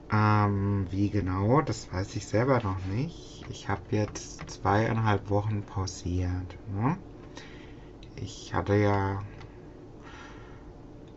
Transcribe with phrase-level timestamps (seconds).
[0.09, 3.45] Ähm, wie genau, das weiß ich selber noch nicht.
[3.49, 6.57] Ich habe jetzt zweieinhalb Wochen pausiert.
[6.73, 6.97] Ne?
[8.15, 9.21] Ich hatte ja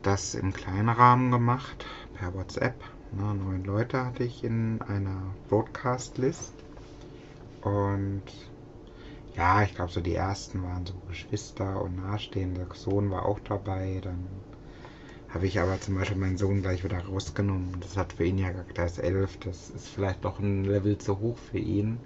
[0.02, 2.82] das im kleinen Rahmen gemacht, per WhatsApp.
[3.12, 3.32] Ne?
[3.32, 6.52] Neun Leute hatte ich in einer Broadcast-List.
[7.62, 8.22] Und
[9.36, 12.66] ja, ich glaube, so die ersten waren so Geschwister und Nahestehende.
[12.74, 14.00] Sohn war auch dabei.
[14.02, 14.26] Dann
[15.28, 17.80] habe ich aber zum Beispiel meinen Sohn gleich wieder rausgenommen.
[17.80, 21.18] Das hat für ihn ja, der ist elf, das ist vielleicht doch ein Level zu
[21.18, 21.98] hoch für ihn.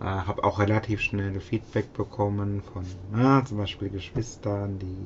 [0.00, 4.96] Äh, habe auch relativ schnell Feedback bekommen von na, zum Beispiel Geschwistern, die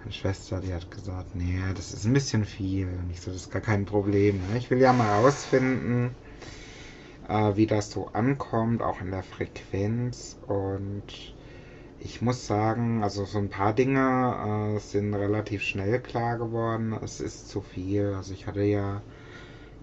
[0.00, 2.88] meine Schwester, die hat gesagt, nee, das ist ein bisschen viel.
[2.88, 4.36] Und ich so, das ist gar kein Problem.
[4.50, 4.58] Ne?
[4.58, 6.16] Ich will ja mal rausfinden,
[7.28, 10.38] äh, wie das so ankommt, auch in der Frequenz.
[10.46, 11.34] Und
[12.00, 16.92] ich muss sagen, also so ein paar Dinge äh, sind relativ schnell klar geworden.
[17.02, 18.14] Es ist zu viel.
[18.14, 19.02] Also ich hatte ja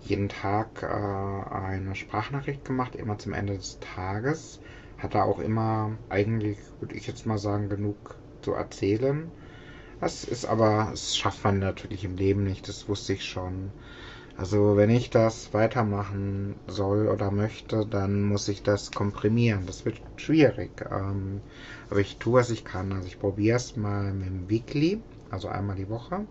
[0.05, 4.59] jeden Tag äh, eine Sprachnachricht gemacht, immer zum Ende des Tages.
[4.97, 9.31] Hatte auch immer eigentlich, würde ich jetzt mal sagen, genug zu erzählen.
[9.99, 13.71] Das ist aber, das schafft man natürlich im Leben nicht, das wusste ich schon.
[14.39, 19.65] Also wenn ich das weitermachen soll oder möchte, dann muss ich das komprimieren.
[19.67, 20.81] Das wird schwierig.
[20.89, 21.43] Ähm,
[21.89, 22.93] aber ich tue, was ich kann.
[22.93, 26.25] Also ich probiere es mal mit dem Weekly, also einmal die Woche.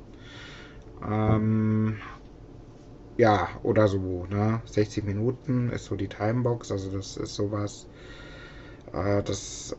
[1.03, 1.99] Ähm,
[3.19, 4.63] ja, oder so, ne?
[4.65, 7.87] 60 Minuten ist so die Timebox, also das ist sowas.
[8.93, 9.77] Äh, das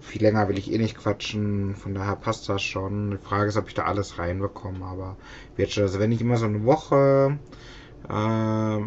[0.00, 3.10] viel länger will ich eh nicht quatschen, von daher passt das schon.
[3.12, 5.16] Die Frage ist, ob ich da alles reinbekomme, aber
[5.56, 5.84] wird schon.
[5.84, 7.38] Also wenn ich immer so eine Woche
[8.08, 8.78] äh, ne,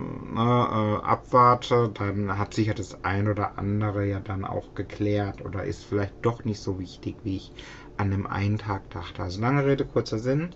[1.02, 5.64] äh, abwarte, dann hat sich ja das ein oder andere ja dann auch geklärt oder
[5.64, 7.52] ist vielleicht doch nicht so wichtig, wie ich
[7.98, 9.24] an dem einen Tag dachte.
[9.24, 10.54] Also lange Rede, kurzer Sinn.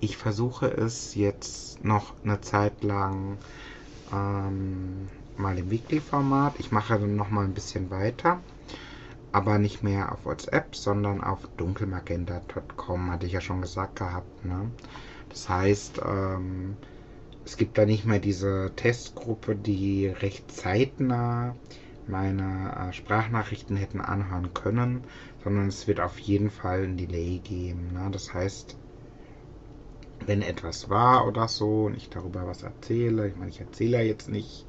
[0.00, 3.38] Ich versuche es jetzt noch eine Zeit lang
[4.12, 6.54] ähm, mal im Weekly-Format.
[6.58, 8.40] Ich mache dann noch mal ein bisschen weiter
[9.34, 14.44] aber nicht mehr auf WhatsApp, sondern auf dunkelmagenta.com, hatte ich ja schon gesagt gehabt.
[14.44, 14.70] Ne?
[15.28, 16.76] Das heißt, ähm,
[17.44, 21.56] es gibt da nicht mehr diese Testgruppe, die recht zeitnah
[22.06, 25.02] meine äh, Sprachnachrichten hätten anhören können,
[25.42, 27.92] sondern es wird auf jeden Fall ein Delay geben.
[27.92, 28.10] Ne?
[28.12, 28.76] Das heißt,
[30.26, 34.04] wenn etwas war oder so und ich darüber was erzähle, ich meine, ich erzähle ja
[34.04, 34.64] jetzt nicht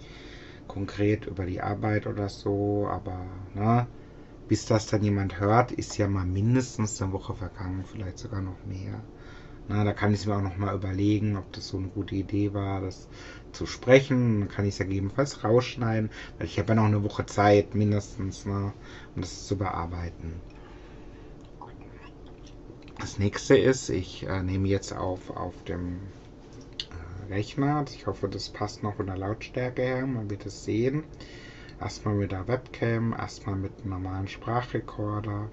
[0.67, 3.19] konkret über die Arbeit oder so, aber
[3.53, 3.85] ne,
[4.47, 8.63] bis das dann jemand hört, ist ja mal mindestens eine Woche vergangen, vielleicht sogar noch
[8.65, 9.01] mehr.
[9.67, 12.53] Na, da kann ich mir auch noch mal überlegen, ob das so eine gute Idee
[12.53, 13.07] war, das
[13.51, 14.41] zu sprechen.
[14.41, 17.73] Dann kann ich es ja gegebenenfalls rausschneiden, weil ich habe ja noch eine Woche Zeit
[17.73, 18.73] mindestens, ne,
[19.15, 20.41] um das zu bearbeiten.
[22.99, 25.99] Das nächste ist, ich äh, nehme jetzt auf auf dem
[27.29, 27.85] äh, Rechner.
[27.89, 30.05] Ich hoffe, das passt noch von der Lautstärke her.
[30.05, 31.03] Man wird es sehen.
[31.79, 35.49] Erstmal mit der Webcam, erstmal mit einem normalen Sprachrekorder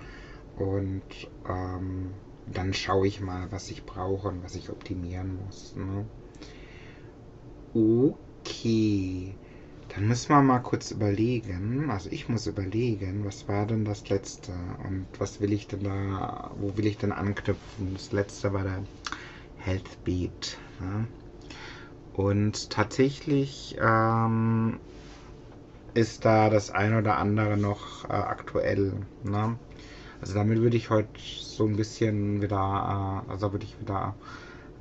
[0.57, 1.03] und
[1.49, 2.13] ähm,
[2.47, 5.75] dann schaue ich mal, was ich brauche und was ich optimieren muss.
[5.77, 6.05] Ne?
[7.75, 9.35] Okay,
[9.95, 11.91] dann müssen wir mal kurz überlegen.
[11.91, 14.53] Also ich muss überlegen, was war denn das letzte
[14.85, 17.95] und was will ich denn da, wo will ich denn anknüpfen?
[17.95, 18.83] Das letzte war der
[19.59, 20.59] Healthbeat.
[20.81, 21.07] Ne?
[22.13, 24.79] Und tatsächlich ähm,
[25.95, 28.93] ist da das ein oder andere noch äh, aktuell.
[29.25, 29.59] Ne?
[30.21, 34.15] Also damit würde ich heute so ein bisschen wieder, äh, also würde ich wieder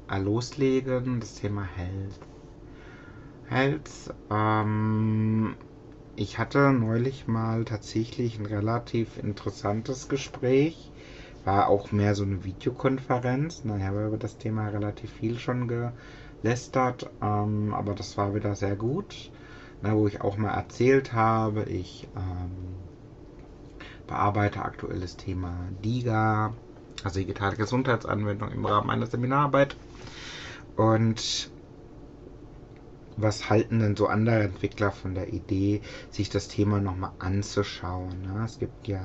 [0.09, 2.19] äh, loslegen, das Thema Health.
[3.47, 5.55] Health, ähm,
[6.15, 10.91] ich hatte neulich mal tatsächlich ein relativ interessantes Gespräch.
[11.43, 13.65] War auch mehr so eine Videokonferenz.
[13.65, 18.75] Naja, wir über das Thema relativ viel schon gelästert, ähm, aber das war wieder sehr
[18.75, 19.31] gut
[19.81, 22.75] na, wo ich auch mal erzählt habe, ich ähm,
[24.07, 26.53] bearbeite aktuelles Thema DIGA,
[27.03, 29.75] also digitale Gesundheitsanwendung im Rahmen meiner Seminararbeit.
[30.75, 31.49] Und
[33.17, 38.21] was halten denn so andere Entwickler von der Idee, sich das Thema nochmal anzuschauen?
[38.21, 38.43] Ne?
[38.45, 39.01] Es gibt ja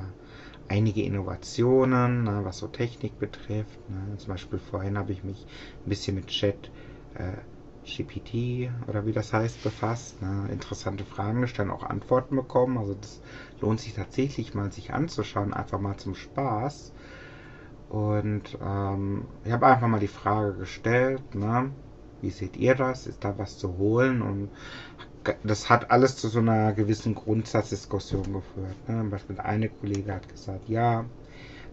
[0.68, 3.78] einige Innovationen, ne, was so Technik betrifft.
[3.88, 4.16] Ne?
[4.18, 5.46] Zum Beispiel vorhin habe ich mich
[5.84, 6.70] ein bisschen mit Chat
[7.14, 7.36] äh,
[7.86, 10.20] GPT oder wie das heißt befasst.
[10.20, 10.48] Ne?
[10.50, 12.78] Interessante Fragen gestellt, auch Antworten bekommen.
[12.78, 13.20] Also das
[13.60, 16.92] lohnt sich tatsächlich mal sich anzuschauen, einfach mal zum Spaß.
[17.88, 21.70] Und ähm, ich habe einfach mal die Frage gestellt, ne?
[22.20, 23.06] wie seht ihr das?
[23.06, 24.22] Ist da was zu holen?
[24.22, 24.50] Und
[25.44, 28.88] das hat alles zu so einer gewissen Grundsatzdiskussion geführt.
[28.88, 29.04] Ne?
[29.04, 31.04] Beispiel eine Kollege hat gesagt, ja,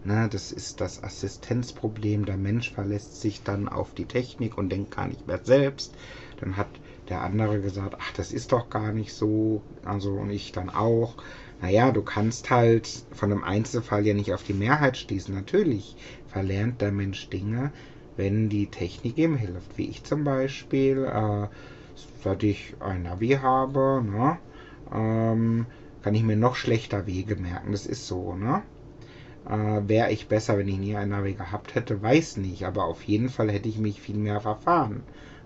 [0.04, 2.24] ne, das ist das Assistenzproblem.
[2.26, 5.94] Der Mensch verlässt sich dann auf die Technik und denkt gar nicht mehr selbst.
[6.40, 6.68] Dann hat
[7.08, 9.62] der andere gesagt, ach, das ist doch gar nicht so.
[9.84, 11.16] Also und ich dann auch.
[11.60, 15.34] Naja, du kannst halt von einem Einzelfall ja nicht auf die Mehrheit schließen.
[15.34, 15.96] Natürlich
[16.26, 17.72] verlernt der Mensch Dinge,
[18.16, 19.78] wenn die Technik ihm hilft.
[19.78, 21.48] Wie ich zum Beispiel, äh,
[22.22, 24.38] seit ich ein Navi habe, ne,
[24.92, 25.66] ähm,
[26.02, 27.72] kann ich mir noch schlechter Wege merken.
[27.72, 28.62] Das ist so, ne?
[29.48, 32.64] Äh, Wäre ich besser, wenn ich nie ein Navi gehabt hätte, weiß nicht.
[32.64, 35.02] Aber auf jeden Fall hätte ich mich viel mehr verfahren.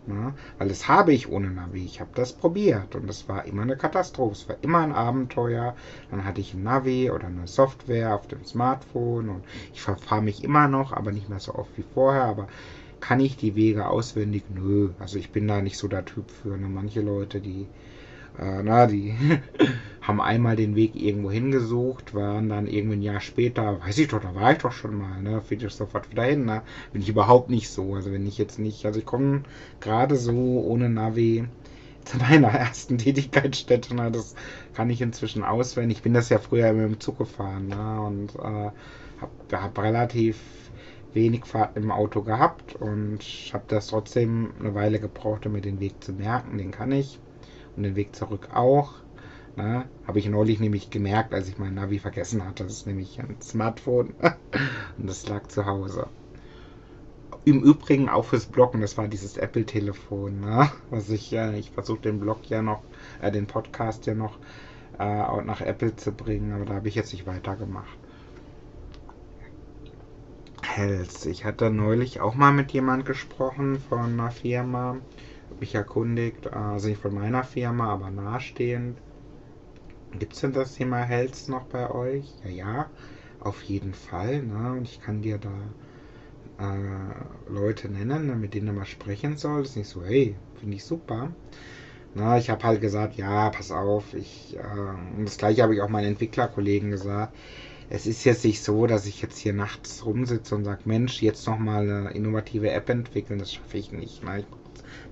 [0.07, 0.33] Ne?
[0.57, 1.85] Weil das habe ich ohne Navi.
[1.85, 4.33] Ich habe das probiert und das war immer eine Katastrophe.
[4.33, 5.75] Es war immer ein Abenteuer.
[6.11, 10.43] Dann hatte ich ein Navi oder eine Software auf dem Smartphone und ich verfahre mich
[10.45, 12.25] immer noch, aber nicht mehr so oft wie vorher.
[12.25, 12.49] Aber
[13.01, 14.45] kann ich die Wege auswendig?
[14.49, 14.91] Nö.
[14.99, 16.57] Also ich bin da nicht so der Typ für.
[16.57, 16.69] Ne?
[16.69, 17.67] Manche Leute, die
[18.39, 19.15] äh, na, die
[20.01, 24.21] haben einmal den Weg irgendwo hingesucht, waren dann irgendwie ein Jahr später, weiß ich doch,
[24.21, 26.63] da war ich doch schon mal, ne, finde ich sofort wieder hin, ne?
[26.93, 27.95] Bin ich überhaupt nicht so.
[27.95, 29.43] Also wenn ich jetzt nicht, also ich komme
[29.81, 31.47] gerade so ohne Navi
[32.05, 34.35] zu meiner ersten Tätigkeitsstätte, ne, das
[34.75, 35.91] kann ich inzwischen auswählen.
[35.91, 38.71] Ich bin das ja früher immer im Zug gefahren, ne, und äh,
[39.21, 40.39] habe hab relativ
[41.13, 43.21] wenig Fahrt im Auto gehabt und
[43.53, 46.59] habe das trotzdem eine Weile gebraucht, um mir den Weg zu merken.
[46.59, 47.19] Den kann ich
[47.79, 48.95] und den Weg zurück auch.
[49.57, 49.87] Ne?
[50.07, 52.65] Habe ich neulich nämlich gemerkt, als ich mein Navi vergessen hatte.
[52.65, 54.15] Das ist nämlich ein Smartphone
[54.99, 56.09] und das lag zu Hause.
[57.45, 60.71] Im Übrigen auch fürs Bloggen, das war dieses Apple-Telefon, ne?
[60.91, 62.83] was ich ja, äh, ich versuche den Blog ja noch,
[63.23, 64.39] äh, den Podcast ja noch
[64.99, 67.97] äh, nach Apple zu bringen, aber da habe ich jetzt nicht weitergemacht.
[70.63, 71.27] Hells.
[71.27, 74.99] Ich hatte neulich auch mal mit jemand gesprochen von einer Firma,
[75.61, 78.99] mich erkundigt, also nicht von meiner Firma, aber nahestehend.
[80.19, 82.25] Gibt es denn das Thema Health noch bei euch?
[82.45, 82.91] Ja, ja,
[83.41, 84.43] auf jeden Fall.
[84.43, 84.73] Ne?
[84.73, 85.53] Und ich kann dir da
[86.59, 89.77] äh, Leute nennen, ne, mit denen du mal sprechen sollst.
[89.77, 91.31] Nicht so, hey, finde ich super.
[92.15, 94.15] Na, ich habe halt gesagt, ja, pass auf.
[94.15, 97.35] Ich, äh, und das gleiche habe ich auch meinen Entwicklerkollegen gesagt.
[97.91, 101.47] Es ist jetzt nicht so, dass ich jetzt hier nachts rumsitze und sage, Mensch, jetzt
[101.47, 103.39] noch mal eine innovative App entwickeln.
[103.39, 104.23] Das schaffe ich nicht.
[104.25, 104.41] Ne?
[104.41, 104.47] Ich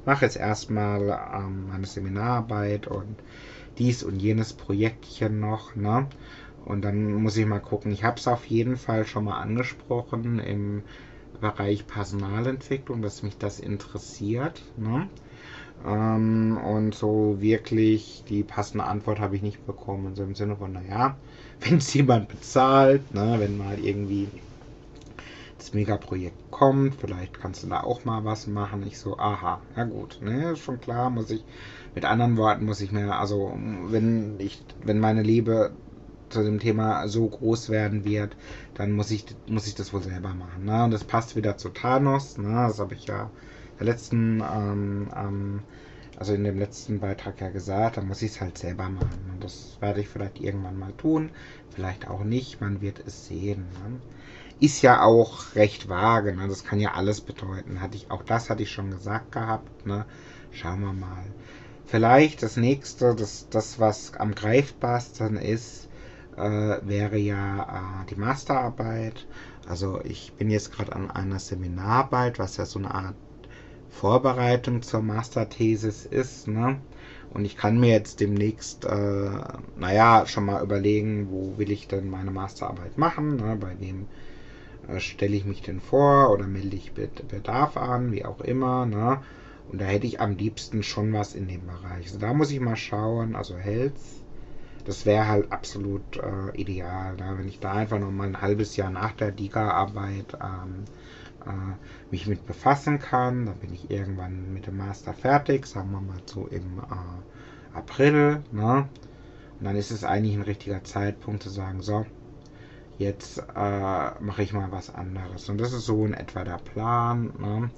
[0.07, 1.03] mache jetzt erstmal
[1.35, 3.17] ähm, meine Seminararbeit und
[3.79, 6.07] dies und jenes Projektchen noch, ne?
[6.65, 7.93] Und dann muss ich mal gucken.
[7.93, 10.83] Ich habe es auf jeden Fall schon mal angesprochen im
[11.41, 14.63] Bereich Personalentwicklung, dass mich das interessiert.
[14.77, 15.09] Ne?
[15.87, 20.17] Ähm, und so wirklich die passende Antwort habe ich nicht bekommen.
[20.17, 21.17] So im Sinne von, naja,
[21.61, 24.29] wenn es jemand bezahlt, ne, wenn mal irgendwie
[25.67, 28.87] das Megaprojekt kommt, vielleicht kannst du da auch mal was machen.
[28.87, 31.45] Ich so, aha, ja gut, ne, ist schon klar, muss ich,
[31.97, 33.53] mit anderen Worten muss ich mir, also
[33.89, 35.73] wenn ich, wenn meine Liebe
[36.29, 38.37] zu dem Thema so groß werden wird,
[38.75, 40.67] dann muss ich, muss ich das wohl selber machen.
[40.67, 40.85] Ne?
[40.85, 42.67] Und das passt wieder zu Thanos, ne?
[42.69, 43.31] das habe ich ja
[43.81, 45.61] der letzten, ähm, ähm,
[46.17, 49.31] also in dem letzten Beitrag ja gesagt, dann muss ich es halt selber machen.
[49.33, 51.31] Und das werde ich vielleicht irgendwann mal tun,
[51.71, 53.67] vielleicht auch nicht, man wird es sehen.
[53.85, 54.01] Ne?
[54.61, 56.35] Ist ja auch recht vage.
[56.35, 56.49] Ne?
[56.49, 57.81] Das kann ja alles bedeuten.
[57.81, 59.87] Hatte ich, auch das hatte ich schon gesagt gehabt.
[59.87, 60.07] Ne?
[60.51, 61.25] Schauen wir mal.
[61.85, 65.89] Vielleicht das nächste, das, das was am greifbarsten ist,
[66.37, 66.41] äh,
[66.83, 69.27] wäre ja äh, die Masterarbeit.
[69.69, 73.15] Also ich bin jetzt gerade an einer Seminararbeit, was ja so eine Art
[73.91, 76.49] Vorbereitung zur Masterthesis ist.
[76.49, 76.81] Ne?
[77.33, 79.31] Und ich kann mir jetzt demnächst, äh,
[79.77, 83.57] naja, schon mal überlegen, wo will ich denn meine Masterarbeit machen, ne?
[83.61, 84.07] bei wem
[84.99, 88.87] stelle ich mich denn vor oder melde ich Bedarf an, wie auch immer.
[88.87, 89.21] Ne?
[89.69, 92.07] Und da hätte ich am liebsten schon was in dem Bereich.
[92.07, 93.95] Also da muss ich mal schauen, also Health,
[94.85, 97.35] das wäre halt absolut äh, ideal, ne?
[97.37, 100.85] wenn ich da einfach noch mal ein halbes Jahr nach der DIGA-Arbeit ähm,
[101.45, 101.75] äh,
[102.11, 103.47] mich mit befassen kann.
[103.47, 108.43] Dann bin ich irgendwann mit dem Master fertig, sagen wir mal so im äh, April.
[108.53, 108.89] Ne?
[109.59, 112.07] Und dann ist es eigentlich ein richtiger Zeitpunkt zu sagen, so,
[112.99, 115.49] jetzt äh, mache ich mal was anderes.
[115.49, 117.33] Und das ist so in etwa der Plan.
[117.39, 117.71] Ne?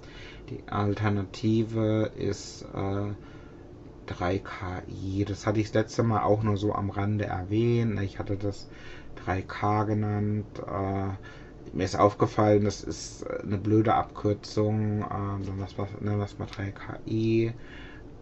[0.51, 3.13] Die Alternative ist, äh,
[4.09, 5.25] 3KI.
[5.25, 8.01] Das hatte ich das letzte Mal auch nur so am Rande erwähnt.
[8.01, 8.69] Ich hatte das
[9.25, 10.47] 3K genannt.
[10.67, 11.11] Äh,
[11.77, 15.03] mir ist aufgefallen, das ist eine blöde Abkürzung.
[15.03, 17.53] Äh, dann lass mal, dann lass mal 3KI.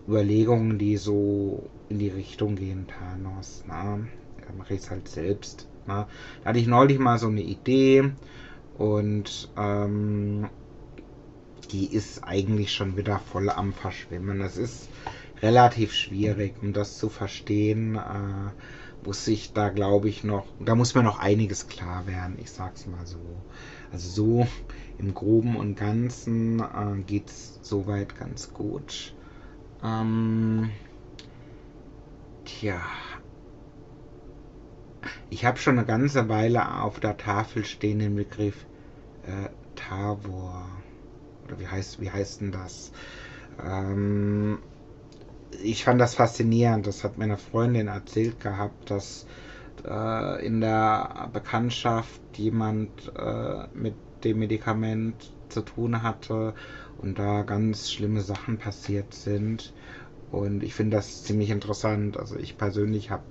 [0.09, 3.65] Überlegungen, die so in die Richtung gehen, Thanos.
[3.67, 4.09] Ne?
[4.47, 5.69] Da mache ich es halt selbst.
[5.87, 6.07] Ne?
[6.43, 8.13] Da hatte ich neulich mal so eine Idee
[8.79, 10.49] und ähm,
[11.73, 14.41] die ist eigentlich schon wieder voll am Verschwimmen.
[14.41, 14.89] Es ist
[15.43, 17.97] relativ schwierig, um das zu verstehen.
[17.97, 18.51] Äh,
[19.05, 22.87] muss ich da, glaube ich, noch, da muss mir noch einiges klar werden, ich sag's
[22.87, 23.21] mal so.
[23.93, 24.49] Also so
[24.99, 29.15] im Groben und Ganzen äh, geht's soweit ganz gut.
[29.85, 30.71] Ähm,
[32.45, 32.81] tja.
[35.31, 38.65] Ich habe schon eine ganze Weile auf der Tafel stehen den Begriff
[39.27, 40.67] äh, Tavor.
[41.45, 42.93] Oder wie heißt, wie heißt denn das?
[43.65, 44.59] Ähm,
[45.63, 46.87] ich fand das faszinierend.
[46.87, 49.27] Das hat meine Freundin erzählt gehabt, dass
[49.87, 53.95] äh, in der Bekanntschaft jemand äh, mit
[54.25, 56.55] dem Medikament zu tun hatte
[56.99, 59.73] und da ganz schlimme Sachen passiert sind.
[60.33, 62.17] Und ich finde das ziemlich interessant.
[62.19, 63.23] Also ich persönlich habe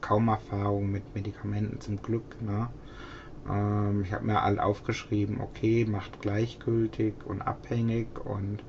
[0.00, 2.40] kaum Erfahrung mit Medikamenten zum Glück.
[2.40, 2.68] Ne?
[3.48, 8.62] Ähm, ich habe mir all aufgeschrieben, okay, macht gleichgültig und abhängig und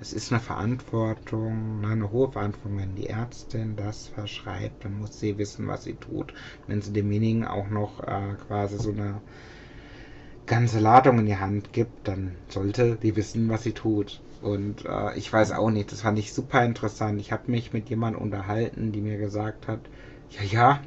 [0.00, 5.18] es ist eine Verantwortung, ne, eine hohe Verantwortung, wenn die Ärztin das verschreibt, dann muss
[5.18, 6.34] sie wissen, was sie tut.
[6.66, 9.20] Wenn sie demjenigen auch noch äh, quasi so eine
[10.44, 14.20] ganze Ladung in die Hand gibt, dann sollte die wissen, was sie tut.
[14.42, 17.20] Und äh, ich weiß auch nicht, das fand ich super interessant.
[17.20, 19.80] Ich habe mich mit jemandem unterhalten, die mir gesagt hat,
[20.30, 20.80] ja, ja,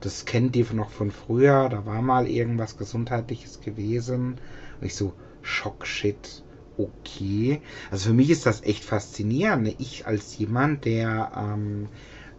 [0.00, 4.36] das kennt die noch von früher, da war mal irgendwas Gesundheitliches gewesen.
[4.80, 6.42] Und ich so, Schockshit,
[6.76, 7.60] okay.
[7.90, 9.64] Also für mich ist das echt faszinierend.
[9.64, 9.74] Ne?
[9.78, 11.88] Ich als jemand, der, ähm,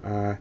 [0.04, 0.36] äh,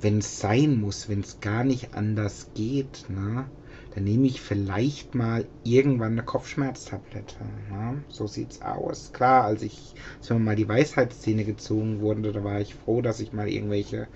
[0.00, 3.46] wenn es sein muss, wenn es gar nicht anders geht, ne,
[3.94, 7.36] dann nehme ich vielleicht mal irgendwann eine Kopfschmerztablette.
[7.70, 8.04] Ne?
[8.08, 9.12] So sieht's aus.
[9.12, 13.18] Klar, als ich, als mir mal die Weisheitszähne gezogen wurde, da war ich froh, dass
[13.18, 14.06] ich mal irgendwelche,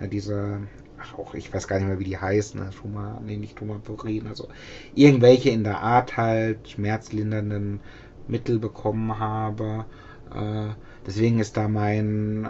[0.00, 2.72] na, diese ach auch, ich weiß gar nicht mehr, wie die heißen, ne?
[2.72, 4.48] Schuma, nee, nicht Tumapurin, also
[4.94, 7.82] irgendwelche in der Art halt schmerzlindernden
[8.26, 9.86] Mittel bekommen habe.
[10.34, 10.74] Äh,
[11.06, 12.48] deswegen ist da mein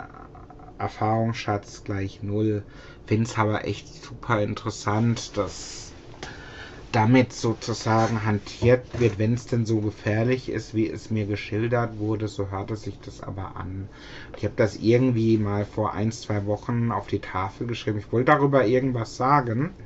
[0.78, 2.64] Erfahrungsschatz gleich null.
[3.06, 5.89] Finde es aber echt super interessant, dass
[6.92, 12.26] damit sozusagen hantiert wird, wenn es denn so gefährlich ist, wie es mir geschildert wurde,
[12.28, 13.88] so hörte sich das aber an.
[14.36, 17.98] Ich habe das irgendwie mal vor ein, zwei Wochen auf die Tafel geschrieben.
[17.98, 19.76] Ich wollte darüber irgendwas sagen.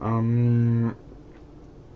[0.00, 0.94] Ähm,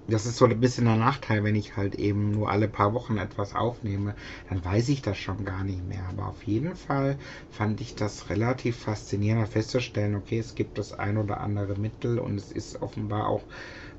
[0.09, 3.17] das ist so ein bisschen der Nachteil, wenn ich halt eben nur alle paar Wochen
[3.17, 4.17] etwas aufnehme,
[4.49, 6.05] dann weiß ich das schon gar nicht mehr.
[6.09, 7.17] Aber auf jeden Fall
[7.49, 12.37] fand ich das relativ faszinierend festzustellen, okay, es gibt das ein oder andere Mittel und
[12.37, 13.45] es ist offenbar auch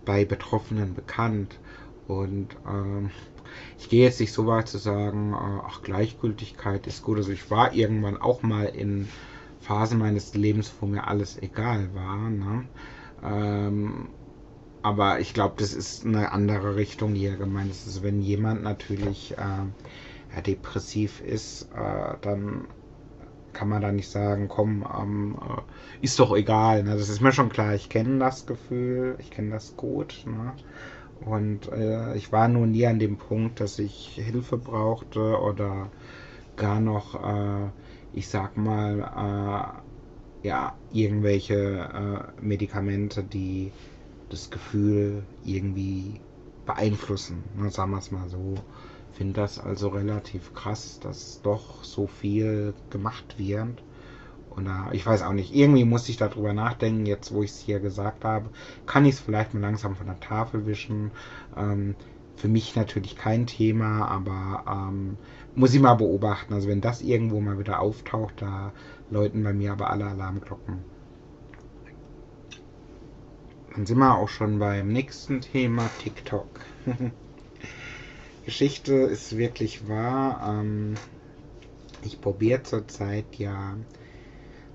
[0.05, 1.59] bei Betroffenen bekannt.
[2.07, 3.11] Und ähm,
[3.79, 7.17] ich gehe jetzt nicht so weit zu sagen, äh, ach, Gleichgültigkeit ist gut.
[7.17, 9.07] Also ich war irgendwann auch mal in
[9.59, 12.29] Phasen meines Lebens, wo mir alles egal war.
[12.29, 12.65] Ne?
[13.23, 14.07] Ähm,
[14.81, 17.85] aber ich glaube, das ist eine andere Richtung, die er gemeint ist.
[17.85, 22.65] Also wenn jemand natürlich äh, depressiv ist, äh, dann
[23.61, 25.61] kann man da nicht sagen, komm, ähm, äh,
[26.03, 26.81] ist doch egal.
[26.81, 26.97] Ne?
[26.97, 27.75] Das ist mir schon klar.
[27.75, 30.25] Ich kenne das Gefühl, ich kenne das gut.
[30.25, 30.53] Ne?
[31.23, 35.91] Und äh, ich war nur nie an dem Punkt, dass ich Hilfe brauchte oder
[36.55, 37.69] gar noch, äh,
[38.13, 39.83] ich sag mal,
[40.43, 43.71] äh, ja, irgendwelche äh, Medikamente, die
[44.29, 46.19] das Gefühl irgendwie
[46.65, 47.43] beeinflussen.
[47.55, 47.69] Ne?
[47.69, 48.55] Sagen wir es mal so
[49.13, 53.83] finde das also relativ krass, dass doch so viel gemacht wird.
[54.49, 57.59] Und äh, ich weiß auch nicht, irgendwie muss ich darüber nachdenken, jetzt wo ich es
[57.59, 58.49] hier gesagt habe,
[58.85, 61.11] kann ich es vielleicht mal langsam von der Tafel wischen.
[61.55, 61.95] Ähm,
[62.35, 65.17] für mich natürlich kein Thema, aber ähm,
[65.55, 66.53] muss ich mal beobachten.
[66.53, 68.73] Also wenn das irgendwo mal wieder auftaucht, da
[69.09, 70.79] läuten bei mir aber alle Alarmglocken.
[73.75, 76.47] Dann sind wir auch schon beim nächsten Thema TikTok.
[78.43, 80.59] Geschichte ist wirklich wahr.
[80.61, 80.95] Ähm,
[82.03, 83.77] ich probiere zurzeit ja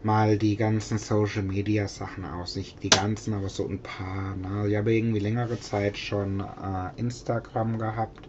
[0.03, 2.55] mal die ganzen Social Media Sachen aus.
[2.55, 4.37] Nicht die ganzen, aber so ein paar.
[4.37, 4.69] Ne?
[4.69, 8.29] Ich habe irgendwie längere Zeit schon äh, Instagram gehabt,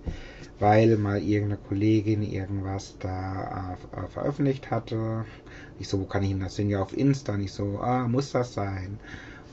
[0.60, 5.26] weil mal irgendeine Kollegin irgendwas da äh, veröffentlicht hatte.
[5.78, 7.38] Ich so, wo kann ich denn das denn ja auf Insta?
[7.38, 9.00] Nicht so, ah, muss das sein?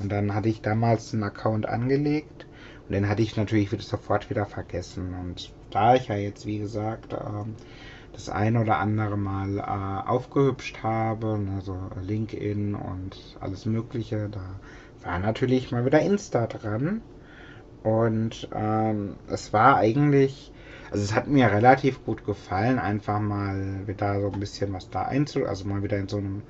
[0.00, 2.46] Und dann hatte ich damals einen Account angelegt
[2.88, 5.14] und den hatte ich natürlich sofort wieder vergessen.
[5.14, 7.54] Und da ich ja jetzt, wie gesagt, ähm,
[8.12, 14.28] das ein oder andere Mal äh, aufgehübscht habe, also LinkedIn und alles Mögliche.
[14.30, 14.60] Da
[15.02, 17.02] war natürlich mal wieder Insta dran.
[17.82, 20.52] Und ähm, es war eigentlich,
[20.90, 25.02] also es hat mir relativ gut gefallen, einfach mal wieder so ein bisschen was da
[25.02, 26.42] einzu, also mal wieder in so einem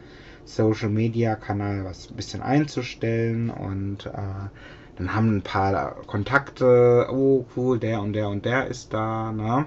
[0.45, 4.49] Social Media Kanal was ein bisschen einzustellen und äh,
[4.97, 9.67] dann haben ein paar Kontakte, oh cool, der und der und der ist da, ne?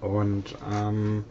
[0.00, 1.24] Und ähm,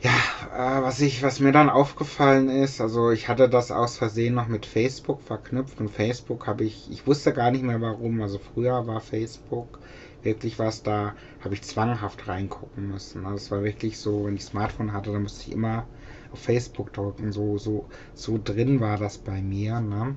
[0.00, 0.10] ja,
[0.54, 4.46] äh, was ich, was mir dann aufgefallen ist, also ich hatte das aus Versehen noch
[4.46, 8.86] mit Facebook verknüpft und Facebook habe ich, ich wusste gar nicht mehr warum, also früher
[8.86, 9.78] war Facebook
[10.22, 13.24] wirklich was da, habe ich zwanghaft reingucken müssen.
[13.26, 15.86] Also es war wirklich so, wenn ich Smartphone hatte, dann musste ich immer
[16.32, 20.14] auf Facebook drücken, so, so, so drin war das bei mir, ne?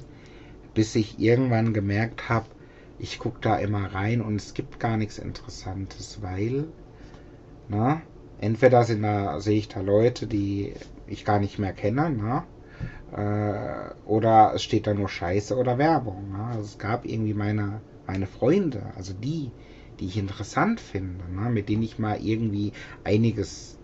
[0.79, 2.45] Bis ich irgendwann gemerkt habe,
[3.00, 6.69] ich gucke da immer rein und es gibt gar nichts Interessantes, weil,
[7.67, 8.01] ne?
[8.39, 10.71] entweder sind da, sehe ich da Leute, die
[11.05, 12.43] ich gar nicht mehr kenne, ne?
[13.12, 16.31] Äh, oder es steht da nur Scheiße oder Werbung.
[16.31, 16.57] Ne?
[16.62, 19.51] Es gab irgendwie meine, meine Freunde, also die,
[20.00, 21.50] die ich interessant finde, ne?
[21.50, 22.71] mit denen ich mal irgendwie
[23.03, 23.77] einiges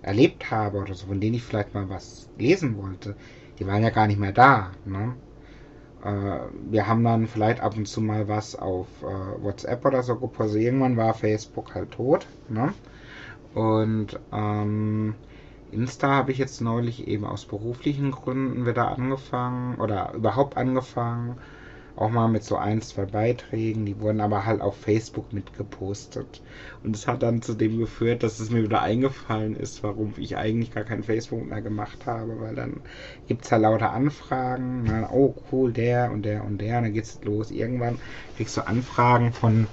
[0.00, 3.16] erlebt habe oder so, von denen ich vielleicht mal was lesen wollte,
[3.58, 4.70] die waren ja gar nicht mehr da.
[4.86, 5.14] Ne?
[6.04, 6.40] Äh,
[6.70, 10.62] wir haben dann vielleicht ab und zu mal was auf äh, WhatsApp oder so gepostet.
[10.62, 12.26] Irgendwann war Facebook halt tot.
[12.48, 12.74] Ne?
[13.54, 15.14] Und ähm,
[15.70, 21.38] Insta habe ich jetzt neulich eben aus beruflichen Gründen wieder angefangen oder überhaupt angefangen.
[21.94, 26.40] Auch mal mit so ein, zwei Beiträgen, die wurden aber halt auf Facebook mitgepostet.
[26.82, 30.36] Und es hat dann zu dem geführt, dass es mir wieder eingefallen ist, warum ich
[30.36, 32.80] eigentlich gar kein Facebook mehr gemacht habe, weil dann
[33.28, 34.86] gibt es ja lauter Anfragen.
[34.86, 37.50] Dann, oh cool, der und der und der, und dann geht's los.
[37.50, 37.98] Irgendwann
[38.36, 39.66] kriegst du Anfragen von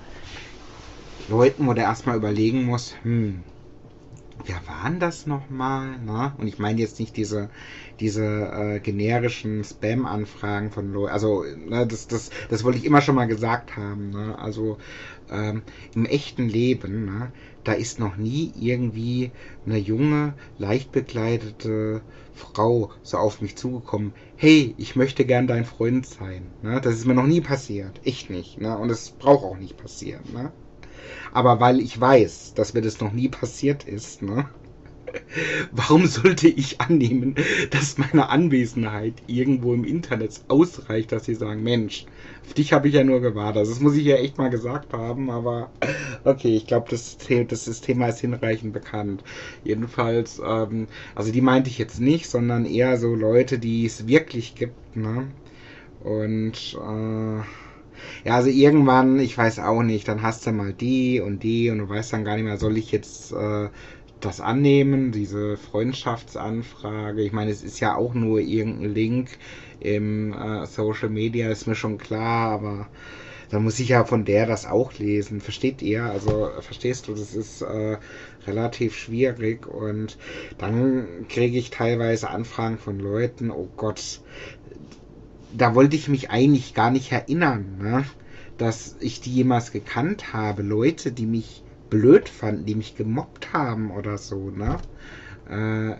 [1.29, 3.43] Leuten, wo der erstmal überlegen muss, hm,
[4.45, 5.97] wer waren das nochmal?
[5.99, 6.33] Ne?
[6.37, 7.49] Und ich meine jetzt nicht diese,
[7.99, 11.11] diese äh, generischen Spam-Anfragen von Leuten.
[11.11, 14.09] Also, ne, das, das, das wollte ich immer schon mal gesagt haben.
[14.11, 14.37] Ne?
[14.39, 14.77] Also,
[15.31, 15.61] ähm,
[15.95, 17.31] im echten Leben, ne,
[17.63, 19.31] da ist noch nie irgendwie
[19.65, 22.01] eine junge, leicht bekleidete
[22.33, 24.13] Frau so auf mich zugekommen.
[24.37, 26.47] Hey, ich möchte gern dein Freund sein.
[26.61, 26.79] Ne?
[26.81, 27.99] Das ist mir noch nie passiert.
[28.05, 28.59] Echt nicht.
[28.61, 28.77] Ne?
[28.77, 30.23] Und es braucht auch nicht passieren.
[30.33, 30.51] Ne?
[31.31, 34.49] Aber weil ich weiß, dass mir das noch nie passiert ist, ne?
[35.71, 37.35] Warum sollte ich annehmen,
[37.71, 42.05] dass meine Anwesenheit irgendwo im Internet ausreicht, dass sie sagen, Mensch,
[42.45, 43.67] auf dich habe ich ja nur gewartet.
[43.67, 45.71] Das muss ich ja echt mal gesagt haben, aber
[46.23, 49.23] okay, ich glaube, das, das, Thema ist hinreichend bekannt.
[49.63, 54.55] Jedenfalls, ähm, also die meinte ich jetzt nicht, sondern eher so Leute, die es wirklich
[54.55, 55.27] gibt, ne?
[56.03, 57.43] Und äh,
[58.25, 61.79] ja, also irgendwann, ich weiß auch nicht, dann hast du mal die und die und
[61.79, 63.69] du weißt dann gar nicht mehr, soll ich jetzt äh,
[64.19, 67.21] das annehmen, diese Freundschaftsanfrage.
[67.21, 69.37] Ich meine, es ist ja auch nur irgendein Link
[69.79, 72.87] im äh, Social Media, ist mir schon klar, aber
[73.49, 75.41] dann muss ich ja von der das auch lesen.
[75.41, 76.03] Versteht ihr?
[76.03, 77.97] Also verstehst du, das ist äh,
[78.45, 80.17] relativ schwierig und
[80.57, 84.21] dann kriege ich teilweise Anfragen von Leuten, oh Gott,
[85.55, 88.05] da wollte ich mich eigentlich gar nicht erinnern, ne?
[88.57, 90.61] dass ich die jemals gekannt habe.
[90.61, 94.77] Leute, die mich blöd fanden, die mich gemobbt haben oder so, ne?
[95.49, 95.95] Äh,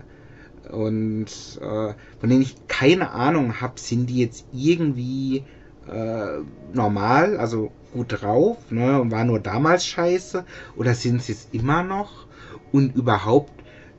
[0.69, 1.27] und
[1.61, 5.45] äh, von denen ich keine Ahnung habe, sind die jetzt irgendwie
[5.87, 6.41] äh,
[6.73, 9.01] normal, also gut drauf, ne?
[9.01, 10.45] Und war nur damals scheiße?
[10.75, 12.27] Oder sind sie es immer noch?
[12.71, 13.53] Und überhaupt,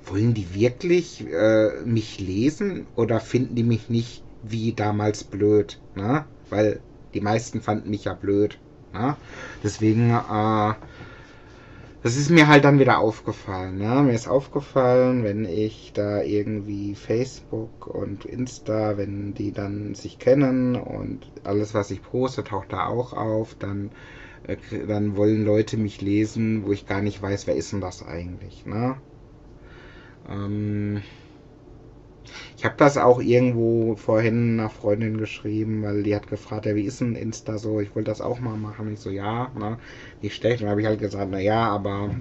[0.04, 6.24] wollen die wirklich äh, mich lesen oder finden die mich nicht wie damals blöd, ne?
[6.48, 6.80] Weil
[7.14, 8.58] die meisten fanden mich ja blöd,
[8.92, 9.16] ne?
[9.62, 10.74] Deswegen, äh,
[12.02, 13.76] das ist mir halt dann wieder aufgefallen.
[13.76, 14.02] Ne?
[14.02, 20.76] Mir ist aufgefallen, wenn ich da irgendwie Facebook und Insta, wenn die dann sich kennen
[20.76, 23.90] und alles, was ich poste, taucht da auch auf, dann,
[24.46, 24.56] äh,
[24.88, 28.64] dann wollen Leute mich lesen, wo ich gar nicht weiß, wer ist denn das eigentlich.
[28.64, 28.96] Ne?
[30.26, 31.02] Ähm,
[32.56, 36.84] ich habe das auch irgendwo vorhin einer Freundin geschrieben, weil die hat gefragt, ja, wie
[36.84, 37.80] ist denn Insta so?
[37.80, 38.92] Ich wollte das auch mal machen.
[38.92, 39.78] Ich so, ja, ne,
[40.22, 40.62] nicht schlecht.
[40.62, 42.14] Dann habe ich halt gesagt, na ja, aber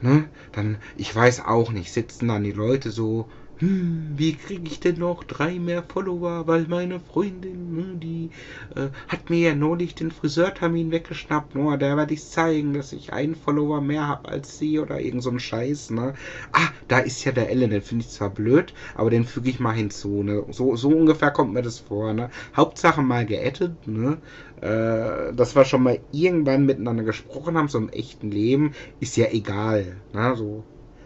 [0.00, 3.28] ne, dann, ich weiß auch nicht, sitzen dann die Leute so
[3.62, 8.30] hm, wie kriege ich denn noch drei mehr Follower, weil meine Freundin, hm, die
[8.74, 13.12] äh, hat mir ja neulich den Friseurtermin weggeschnappt, oh, da werde ich zeigen, dass ich
[13.12, 16.14] einen Follower mehr habe als sie oder irgend so ein Scheiß, ne?
[16.50, 19.60] Ah, da ist ja der Ellen, den finde ich zwar blöd, aber den füge ich
[19.60, 20.44] mal hinzu, ne?
[20.50, 22.30] So, so ungefähr kommt mir das vor, ne?
[22.56, 24.18] Hauptsache mal geettet, ne?
[24.60, 29.26] Äh, dass wir schon mal irgendwann miteinander gesprochen haben, so im echten Leben, ist ja
[29.30, 30.34] egal, ne?
[30.36, 30.64] So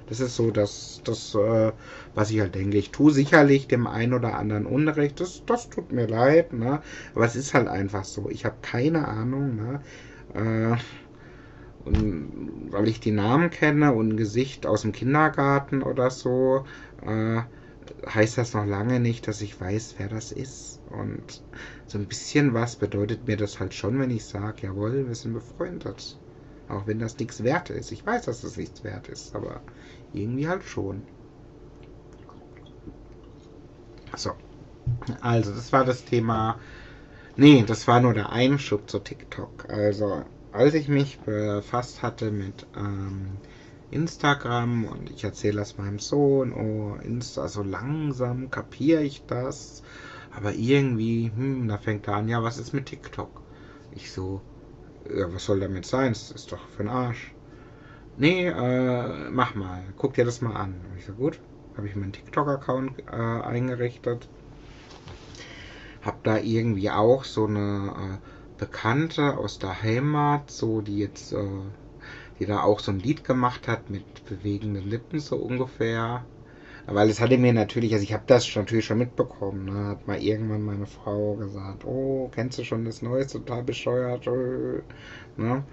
[0.08, 1.72] das ist so das, das äh,
[2.14, 2.78] was ich halt denke.
[2.78, 5.20] Ich tue sicherlich dem einen oder anderen Unrecht.
[5.20, 6.80] Das, das tut mir leid, ne?
[7.14, 8.28] Aber es ist halt einfach so.
[8.30, 9.80] Ich habe keine Ahnung, ne?
[10.34, 10.76] Äh,
[11.84, 16.64] und weil ich die Namen kenne und ein Gesicht aus dem Kindergarten oder so,
[17.02, 17.42] äh,
[18.08, 20.80] heißt das noch lange nicht, dass ich weiß, wer das ist.
[20.90, 21.42] Und
[21.86, 25.34] so ein bisschen was bedeutet mir das halt schon, wenn ich sage, jawohl, wir sind
[25.34, 26.18] befreundet.
[26.68, 27.92] Auch wenn das nichts wert ist.
[27.92, 29.60] Ich weiß, dass das nichts wert ist, aber
[30.12, 31.02] irgendwie halt schon.
[34.16, 34.32] So.
[35.20, 36.58] Also, das war das Thema.
[37.36, 39.68] Nee, das war nur der Einschub zu TikTok.
[39.70, 43.40] Also, als ich mich befasst hatte mit ähm,
[43.90, 49.82] Instagram und ich erzähle das meinem Sohn, oh, Insta, so langsam kapiere ich das.
[50.30, 53.42] Aber irgendwie, hm, da fängt er an, ja, was ist mit TikTok?
[53.92, 54.42] Ich so,
[55.14, 56.12] ja, was soll damit sein?
[56.12, 57.35] Das ist doch für den Arsch.
[58.18, 60.74] Nee, äh, mach mal, guck dir das mal an.
[60.96, 61.38] ich so, gut,
[61.76, 64.26] habe ich meinen TikTok-Account äh, eingerichtet.
[66.00, 71.44] Hab da irgendwie auch so eine äh, Bekannte aus der Heimat, so die jetzt, äh,
[72.38, 76.24] die da auch so ein Lied gemacht hat mit bewegenden Lippen so ungefähr.
[76.86, 79.88] Weil es hatte mir natürlich, also ich habe das natürlich schon mitbekommen, ne?
[79.88, 84.80] hat mal irgendwann meine Frau gesagt, oh, kennst du schon das Neue, total bescheuert, äh,
[85.36, 85.64] ne?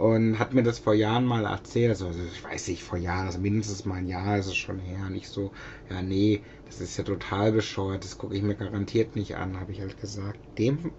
[0.00, 3.26] Und hat mir das vor Jahren mal erzählt, also, also ich weiß nicht, vor Jahren,
[3.26, 5.52] also mindestens mal ein Jahr ist es schon her, nicht so,
[5.90, 9.72] ja nee, das ist ja total bescheuert, das gucke ich mir garantiert nicht an, habe
[9.72, 10.38] ich halt gesagt.
[10.56, 10.92] In dem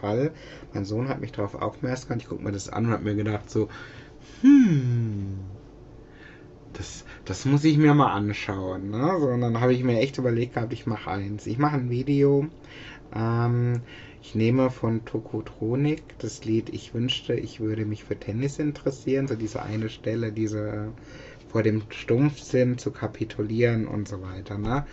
[0.00, 0.32] Fall,
[0.72, 3.14] mein Sohn hat mich darauf aufmerksam gemacht, ich gucke mir das an und habe mir
[3.14, 3.68] gedacht so,
[4.40, 5.36] hm,
[6.72, 8.88] das, das muss ich mir mal anschauen.
[8.88, 9.16] Ne?
[9.20, 11.46] So, und dann habe ich mir echt überlegt gehabt, ich mache eins.
[11.46, 12.46] Ich mache ein Video.
[13.14, 13.82] Ähm,
[14.26, 19.28] ich nehme von Tokotronik das Lied Ich wünschte, ich würde mich für Tennis interessieren.
[19.28, 20.92] So diese eine Stelle, diese
[21.48, 24.58] vor dem Stumpfsinn zu kapitulieren und so weiter.
[24.58, 24.84] Ne?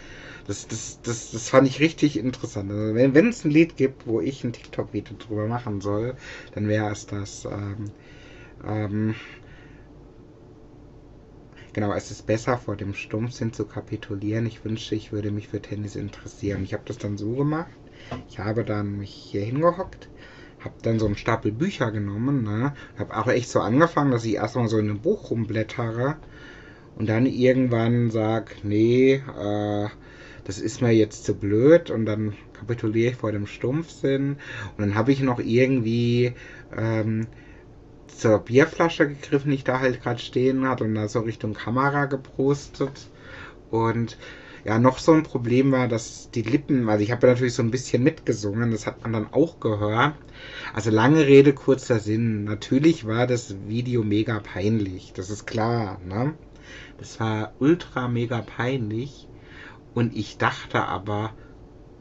[0.46, 2.72] Das, das, das, das fand ich richtig interessant.
[2.72, 6.16] Also wenn, es ein Lied gibt, wo ich ein TikTok-Video drüber machen soll,
[6.54, 7.46] dann wäre es das.
[7.46, 7.92] Ähm,
[8.64, 9.16] ähm,
[11.74, 14.46] Genau, es ist besser, vor dem Stumpfsinn zu kapitulieren.
[14.46, 16.64] Ich wünschte, ich würde mich für Tennis interessieren.
[16.64, 17.72] Ich habe das dann so gemacht.
[18.30, 20.10] Ich habe dann mich hier hingehockt,
[20.60, 22.74] habe dann so einen Stapel Bücher genommen, ne?
[22.98, 26.18] habe auch echt so angefangen, dass ich erstmal so in einem Buch rumblättere
[26.96, 29.88] und dann irgendwann sag, nee, äh,
[30.46, 34.96] das ist mir jetzt zu blöd und dann kapituliere ich vor dem Stumpfsinn und dann
[34.96, 36.34] habe ich noch irgendwie
[36.76, 37.28] ähm,
[38.08, 42.06] zur Bierflasche gegriffen, die ich da halt gerade stehen hat und da so Richtung Kamera
[42.06, 43.10] geprostet.
[43.70, 44.18] Und
[44.64, 47.64] ja, noch so ein Problem war, dass die Lippen, also ich habe ja natürlich so
[47.64, 50.16] ein bisschen mitgesungen, das hat man dann auch gehört.
[50.74, 52.44] Also lange Rede, kurzer Sinn.
[52.46, 56.38] Natürlich war das Video mega peinlich, das ist klar, ne?
[56.98, 59.30] Das war ultra mega peinlich.
[59.94, 61.36] Und ich dachte aber,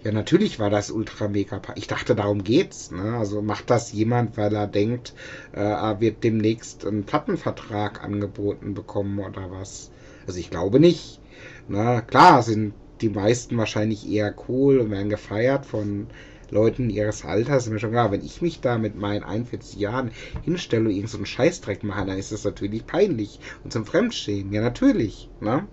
[0.04, 1.62] ja, natürlich war das ultra mega.
[1.76, 2.90] Ich dachte, darum geht's.
[2.90, 3.16] Ne?
[3.18, 5.14] Also macht das jemand, weil er denkt,
[5.52, 9.92] äh, er wird demnächst einen Plattenvertrag angeboten bekommen oder was?
[10.26, 11.21] Also ich glaube nicht.
[11.68, 16.06] Na klar sind die meisten wahrscheinlich eher cool und werden gefeiert von
[16.50, 17.66] Leuten ihres Alters.
[17.66, 20.10] Ist mir schon klar, wenn ich mich da mit meinen 41 Jahren
[20.42, 24.52] hinstelle und irgendeinen so Scheißdreck mache, dann ist das natürlich peinlich und zum Fremdschämen.
[24.52, 25.30] Ja, natürlich.
[25.40, 25.66] Ne?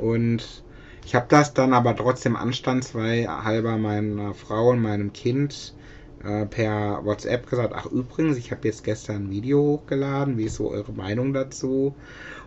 [0.00, 0.62] Und
[1.04, 5.74] ich habe das dann aber trotzdem anstandshalber meiner Frau und meinem Kind
[6.22, 10.56] äh, per WhatsApp gesagt, ach übrigens, ich habe jetzt gestern ein Video hochgeladen, wie ist
[10.56, 11.94] so eure Meinung dazu?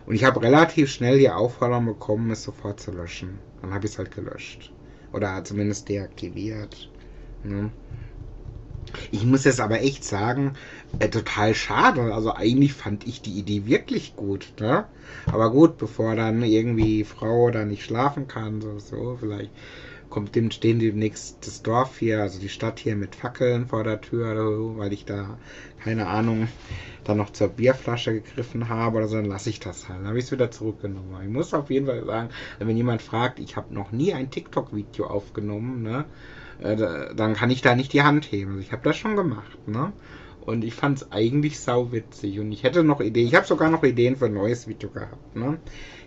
[0.08, 3.40] Und ich habe relativ schnell die Aufforderung bekommen, es sofort zu löschen.
[3.60, 4.72] Dann habe ich es halt gelöscht.
[5.12, 6.88] Oder zumindest deaktiviert.
[7.44, 7.70] Ne?
[9.10, 10.54] Ich muss jetzt aber echt sagen,
[10.98, 12.14] äh, total schade.
[12.14, 14.54] Also eigentlich fand ich die Idee wirklich gut.
[14.58, 14.86] Ne?
[15.26, 19.50] Aber gut, bevor dann irgendwie Frau da nicht schlafen kann, so, so vielleicht
[20.10, 24.00] kommt dem stehen demnächst das Dorf hier, also die Stadt hier mit Fackeln vor der
[24.00, 25.38] Tür, weil ich da,
[25.82, 26.48] keine Ahnung,
[27.04, 30.00] dann noch zur Bierflasche gegriffen habe oder so, dann lasse ich das halt.
[30.00, 31.16] Dann habe ich es wieder zurückgenommen.
[31.22, 35.06] Ich muss auf jeden Fall sagen, wenn jemand fragt, ich habe noch nie ein TikTok-Video
[35.06, 36.04] aufgenommen, ne?
[36.60, 38.52] Äh, dann kann ich da nicht die Hand heben.
[38.52, 39.92] Also ich habe das schon gemacht, ne?
[40.48, 42.40] Und ich fand es eigentlich sauwitzig.
[42.40, 43.26] Und ich hätte noch Ideen.
[43.26, 45.36] Ich habe sogar noch Ideen für ein neues Video gehabt.
[45.36, 45.58] Ne?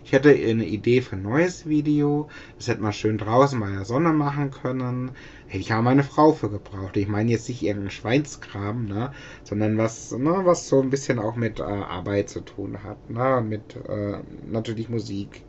[0.03, 2.27] Ich hätte eine Idee für ein neues Video.
[2.57, 5.11] Das hätte man schön draußen bei der Sonne machen können.
[5.45, 6.97] Hätte ich auch meine Frau für gebraucht.
[6.97, 9.11] Ich meine jetzt nicht irgendeinen Schweinskram, ne?
[9.43, 13.11] sondern was, ne, was so ein bisschen auch mit äh, Arbeit zu tun hat.
[13.11, 13.45] Ne?
[13.47, 15.43] Mit äh, natürlich Musik.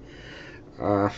[0.78, 1.08] Äh,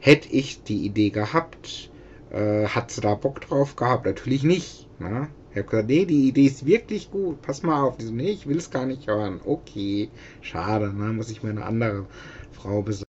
[0.00, 1.90] hätte ich die Idee gehabt,
[2.30, 4.04] äh, hat sie da Bock drauf gehabt?
[4.04, 4.86] Natürlich nicht.
[5.00, 5.30] Ne?
[5.52, 7.42] Gesagt, nee, die Idee ist wirklich gut.
[7.42, 7.96] Pass mal auf.
[7.96, 9.40] Die so, nee, ich will es gar nicht hören.
[9.44, 10.10] Okay,
[10.40, 10.92] schade.
[10.92, 11.12] Ne?
[11.12, 12.06] Muss ich mir eine andere
[12.52, 13.04] Frau besorgen.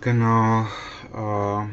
[0.00, 0.66] Genau.
[1.14, 1.66] Äh,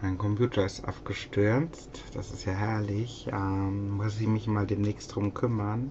[0.00, 2.04] mein Computer ist abgestürzt.
[2.14, 3.28] Das ist ja herrlich.
[3.32, 5.90] Ähm, muss ich mich mal demnächst drum kümmern.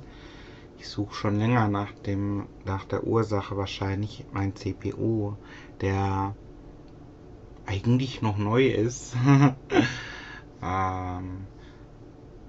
[0.80, 5.34] Ich suche schon länger nach dem, nach der Ursache wahrscheinlich mein CPU,
[5.82, 6.36] der
[7.66, 9.16] eigentlich noch neu ist.
[10.64, 11.46] ähm,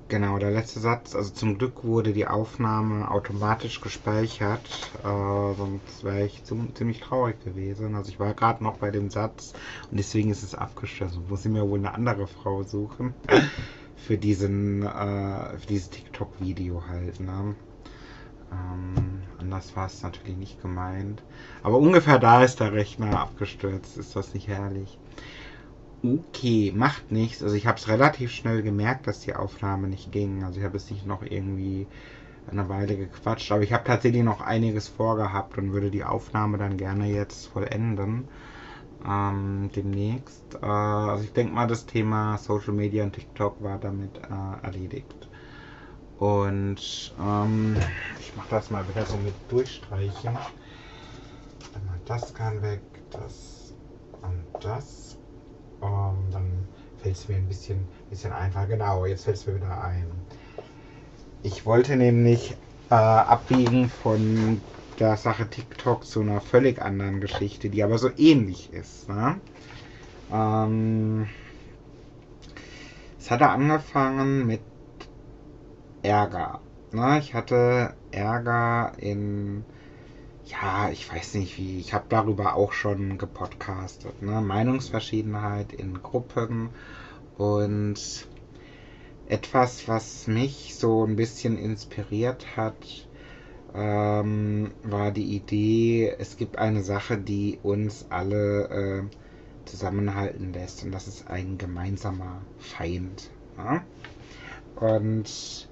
[0.09, 1.15] genau, der letzte Satz.
[1.15, 7.43] Also zum Glück wurde die Aufnahme automatisch gespeichert, äh, sonst wäre ich zum, ziemlich traurig
[7.45, 7.95] gewesen.
[7.95, 9.53] Also ich war gerade noch bei dem Satz
[9.91, 11.19] und deswegen ist es abgestürzt.
[11.29, 13.15] Muss ich mir wohl eine andere Frau suchen
[13.97, 17.21] für diesen, äh, für dieses TikTok-Video halt.
[17.21, 17.55] Ne?
[18.53, 21.23] Ähm, anders war es natürlich nicht gemeint.
[21.63, 23.97] Aber ungefähr da ist der Rechner abgestürzt.
[23.97, 24.99] Ist das nicht herrlich?
[26.05, 27.43] Okay, macht nichts.
[27.43, 30.45] Also ich habe es relativ schnell gemerkt, dass die Aufnahme nicht ging.
[30.45, 31.87] Also ich habe es nicht noch irgendwie
[32.51, 33.51] eine Weile gequatscht.
[33.53, 38.29] Aber ich habe tatsächlich noch einiges vorgehabt und würde die Aufnahme dann gerne jetzt vollenden.
[39.03, 40.45] Ähm, demnächst.
[40.61, 45.29] Äh, also ich denke mal, das Thema Social Media und TikTok war damit äh, erledigt.
[46.19, 47.77] Und ähm,
[48.21, 50.37] ich mache das mal wieder so mit Durchstreichen.
[52.05, 53.73] Das kann weg, das
[54.21, 55.14] und das.
[55.81, 56.67] Um, dann
[57.03, 58.67] fällt es mir ein bisschen, bisschen einfacher.
[58.67, 60.07] Genau, jetzt fällt es mir wieder ein.
[61.43, 62.57] Ich wollte nämlich
[62.91, 64.61] äh, abbiegen von
[64.99, 69.09] der Sache TikTok zu einer völlig anderen Geschichte, die aber so ähnlich ist.
[69.09, 69.41] Ne?
[70.33, 71.27] Ähm,
[73.19, 74.61] es hatte angefangen mit
[76.03, 76.61] Ärger.
[76.93, 77.19] Ne?
[77.19, 79.65] Ich hatte Ärger in,
[80.47, 84.23] ja, ich weiß nicht wie, ich habe darüber auch schon gepodcastet.
[84.23, 84.41] Ne?
[84.41, 86.71] Meinungsverschiedenheit in Gruppen
[87.39, 88.29] und
[89.27, 93.09] etwas, was mich so ein bisschen inspiriert hat,
[93.75, 99.03] ähm, war die Idee, es gibt eine Sache, die uns alle äh,
[99.65, 103.31] zusammenhalten lässt und das ist ein gemeinsamer Feind.
[103.57, 103.83] Ne?
[104.77, 105.69] Und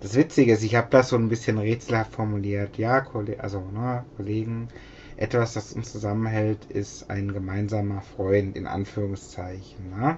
[0.00, 2.78] das Witzige ist, ich habe das so ein bisschen rätselhaft formuliert.
[2.78, 3.04] Ja,
[3.38, 4.68] also ne, Kollegen,
[5.16, 9.90] etwas, das uns zusammenhält, ist ein gemeinsamer Freund, in Anführungszeichen.
[9.90, 10.16] Ne?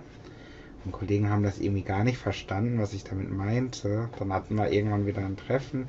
[0.85, 4.09] Und Kollegen haben das irgendwie gar nicht verstanden, was ich damit meinte.
[4.19, 5.89] Dann hatten wir irgendwann wieder ein Treffen.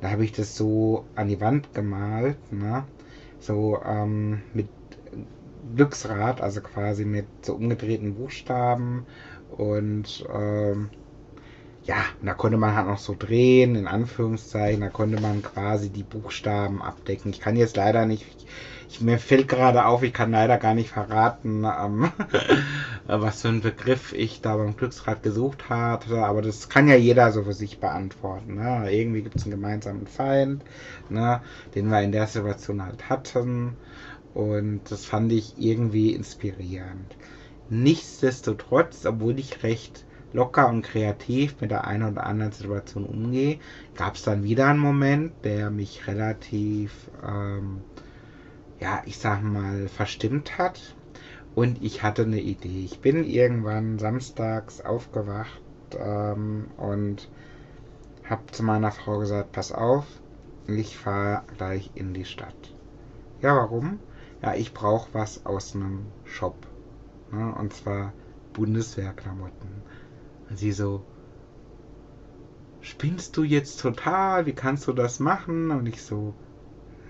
[0.00, 2.84] Da habe ich das so an die Wand gemalt, ne?
[3.38, 4.68] so ähm, mit
[5.76, 9.06] Glücksrad, also quasi mit so umgedrehten Buchstaben
[9.56, 10.90] und ähm,
[11.88, 16.02] ja, da konnte man halt noch so drehen, in Anführungszeichen, da konnte man quasi die
[16.02, 17.30] Buchstaben abdecken.
[17.30, 18.26] Ich kann jetzt leider nicht,
[18.90, 22.12] ich, mir fällt gerade auf, ich kann leider gar nicht verraten, ähm,
[23.06, 27.32] was für einen Begriff ich da beim Glücksrad gesucht hatte, aber das kann ja jeder
[27.32, 28.56] so für sich beantworten.
[28.56, 28.92] Ne?
[28.92, 30.64] Irgendwie gibt es einen gemeinsamen Feind,
[31.08, 31.42] ne?
[31.74, 33.78] den wir in der Situation halt hatten
[34.34, 37.16] und das fand ich irgendwie inspirierend.
[37.70, 43.58] Nichtsdestotrotz, obwohl ich recht locker und kreativ mit der einen oder anderen Situation umgehe,
[43.94, 47.82] gab es dann wieder einen Moment, der mich relativ, ähm,
[48.80, 50.94] ja, ich sag mal, verstimmt hat.
[51.54, 52.84] Und ich hatte eine Idee.
[52.84, 55.60] Ich bin irgendwann samstags aufgewacht
[55.98, 57.28] ähm, und
[58.28, 60.04] habe zu meiner Frau gesagt, pass auf,
[60.68, 62.74] ich fahre gleich in die Stadt.
[63.40, 63.98] Ja, warum?
[64.42, 66.54] Ja, ich brauche was aus einem Shop.
[67.32, 67.54] Ne?
[67.58, 68.12] Und zwar
[68.52, 69.82] Bundeswehrklamotten.
[70.48, 71.02] Und sie so,
[72.80, 74.46] spinnst du jetzt total?
[74.46, 75.70] Wie kannst du das machen?
[75.70, 76.34] Und ich so,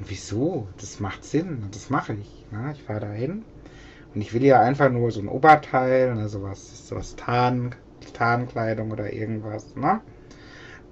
[0.00, 0.68] wieso?
[0.78, 1.68] Das macht Sinn.
[1.70, 2.46] Das mache ich.
[2.50, 2.72] Ne?
[2.72, 3.44] Ich fahre da hin.
[4.14, 7.74] Und ich will ja einfach nur so ein Oberteil, ne, sowas, sowas Tarn,
[8.14, 10.00] Tarnkleidung oder irgendwas, ne?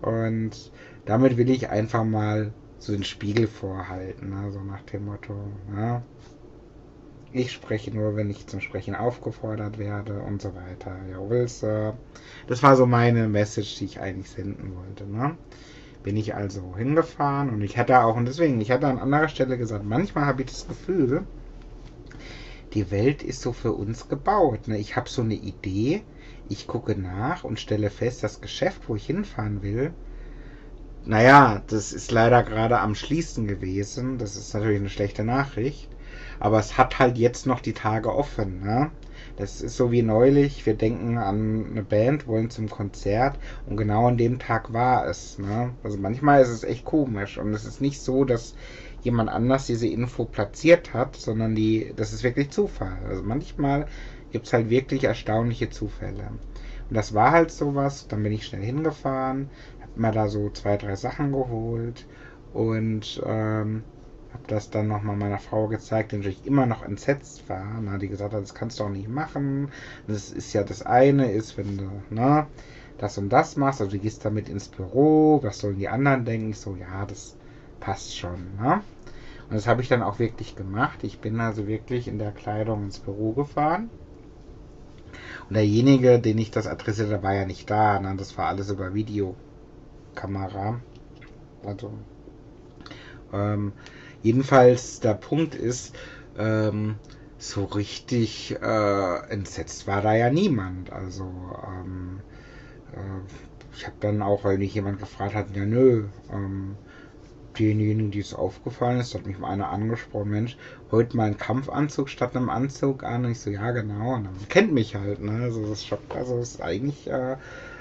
[0.02, 0.70] Und
[1.06, 4.52] damit will ich einfach mal so den Spiegel vorhalten, ne?
[4.52, 5.34] so nach dem Motto,
[5.72, 6.02] ne?
[7.38, 10.96] Ich spreche nur, wenn ich zum Sprechen aufgefordert werde und so weiter.
[11.10, 11.92] Jawohl, Sir.
[12.46, 15.04] Das war so meine Message, die ich eigentlich senden wollte.
[15.04, 15.36] Ne?
[16.02, 19.58] Bin ich also hingefahren und ich hatte auch, und deswegen, ich hatte an anderer Stelle
[19.58, 21.26] gesagt, manchmal habe ich das Gefühl,
[22.72, 24.66] die Welt ist so für uns gebaut.
[24.66, 24.78] Ne?
[24.78, 26.04] Ich habe so eine Idee,
[26.48, 29.92] ich gucke nach und stelle fest, das Geschäft, wo ich hinfahren will,
[31.04, 34.16] naja, das ist leider gerade am Schließen gewesen.
[34.16, 35.90] Das ist natürlich eine schlechte Nachricht.
[36.40, 38.60] Aber es hat halt jetzt noch die Tage offen.
[38.60, 38.90] Ne?
[39.36, 40.64] Das ist so wie neulich.
[40.66, 45.38] Wir denken an eine Band, wollen zum Konzert und genau an dem Tag war es.
[45.38, 45.72] Ne?
[45.82, 48.54] Also manchmal ist es echt komisch und es ist nicht so, dass
[49.02, 52.98] jemand anders diese Info platziert hat, sondern die, das ist wirklich Zufall.
[53.08, 53.86] Also manchmal
[54.32, 56.30] gibt es halt wirklich erstaunliche Zufälle.
[56.88, 58.08] Und das war halt sowas.
[58.08, 62.06] Dann bin ich schnell hingefahren, habe mir da so zwei, drei Sachen geholt
[62.52, 63.84] und ähm,
[64.46, 67.80] das dann nochmal meiner Frau gezeigt, die natürlich immer noch entsetzt war.
[67.80, 69.70] Na, die gesagt hat, das kannst du auch nicht machen.
[70.06, 72.46] Das ist ja das eine, ist, wenn du, ne,
[72.98, 76.50] das und das machst, also du gehst damit ins Büro, was sollen die anderen denken?
[76.50, 77.36] Ich so, ja, das
[77.80, 78.82] passt schon, ne?
[79.48, 81.04] Und das habe ich dann auch wirklich gemacht.
[81.04, 83.90] Ich bin also wirklich in der Kleidung ins Büro gefahren.
[85.48, 88.00] Und derjenige, den ich das adressierte, war ja nicht da.
[88.00, 88.14] Ne?
[88.16, 90.80] Das war alles über Videokamera.
[91.64, 91.92] Also,
[93.32, 93.72] ähm,
[94.26, 95.94] jedenfalls, der Punkt ist,
[96.36, 96.96] ähm,
[97.38, 100.92] so richtig äh, entsetzt war da ja niemand.
[100.92, 101.24] Also,
[101.66, 102.20] ähm,
[102.92, 103.20] äh,
[103.74, 106.78] ich habe dann auch, weil mich jemand gefragt hat, ja nö, ähm,
[107.58, 110.56] denjenigen, die es aufgefallen ist, hat mich mal einer angesprochen, Mensch,
[110.90, 113.24] heute mal einen Kampfanzug statt einem Anzug an.
[113.24, 114.14] Und ich so, ja, genau.
[114.14, 115.42] Und dann kennt mich halt, ne?
[115.44, 117.36] Also das schockt, also das ist eigentlich, äh,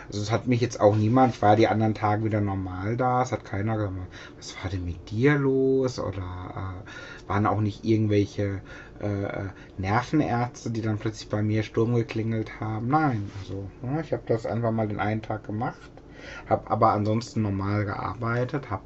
[0.08, 3.22] also es hat mich jetzt auch niemand, ich war die anderen Tage wieder normal da,
[3.22, 3.94] es hat keiner gesagt,
[4.38, 6.00] was war denn mit dir los?
[6.00, 8.62] Oder äh, waren auch nicht irgendwelche
[9.00, 9.46] äh,
[9.78, 12.88] Nervenärzte, die dann plötzlich bei mir Sturm geklingelt haben.
[12.88, 15.91] Nein, also ja, ich habe das einfach mal den einen Tag gemacht,
[16.48, 18.84] habe aber ansonsten normal gearbeitet, habe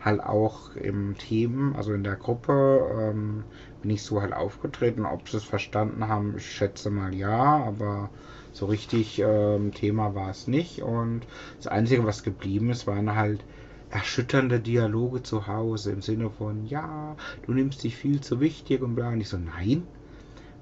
[0.00, 3.44] halt auch im Team, also in der Gruppe, ähm,
[3.82, 5.04] bin ich so halt aufgetreten.
[5.04, 8.10] Ob sie es verstanden haben, ich schätze mal ja, aber
[8.56, 10.82] so richtig ähm, Thema war es nicht.
[10.82, 11.26] Und
[11.58, 13.44] das Einzige, was geblieben ist, waren halt
[13.90, 18.94] erschütternde Dialoge zu Hause im Sinne von, ja, du nimmst dich viel zu wichtig und
[18.94, 19.10] bla.
[19.10, 19.86] Und ich so, nein,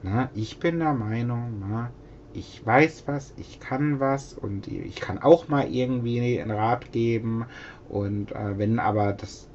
[0.02, 1.90] na, ich bin der Meinung, na,
[2.32, 7.46] ich weiß was, ich kann was und ich kann auch mal irgendwie einen Rat geben
[7.88, 9.46] und äh, wenn aber das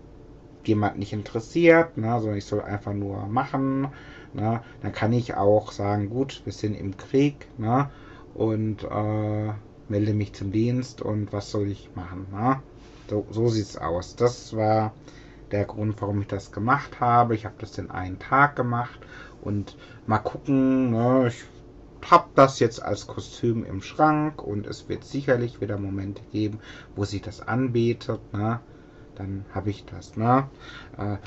[0.64, 3.90] jemand nicht interessiert, ne, sondern ich soll einfach nur machen,
[4.34, 7.90] ne, dann kann ich auch sagen, gut, wir sind im Krieg, ne,
[8.40, 9.54] und äh,
[9.90, 12.62] melde mich zum Dienst und was soll ich machen, ne?
[13.10, 14.16] So, so sieht's aus.
[14.16, 14.94] Das war
[15.52, 17.36] der Grund, warum ich das gemacht habe.
[17.36, 18.98] Ich habe das den einen Tag gemacht
[19.42, 19.76] und
[20.08, 21.44] mal gucken, ne, ich
[22.10, 26.60] habe das jetzt als Kostüm im Schrank und es wird sicherlich wieder Momente geben,
[26.96, 28.22] wo sich das anbietet.
[28.32, 28.62] Ne?
[29.16, 30.16] Dann habe ich das.
[30.16, 30.48] Ne?
[30.98, 31.18] Äh,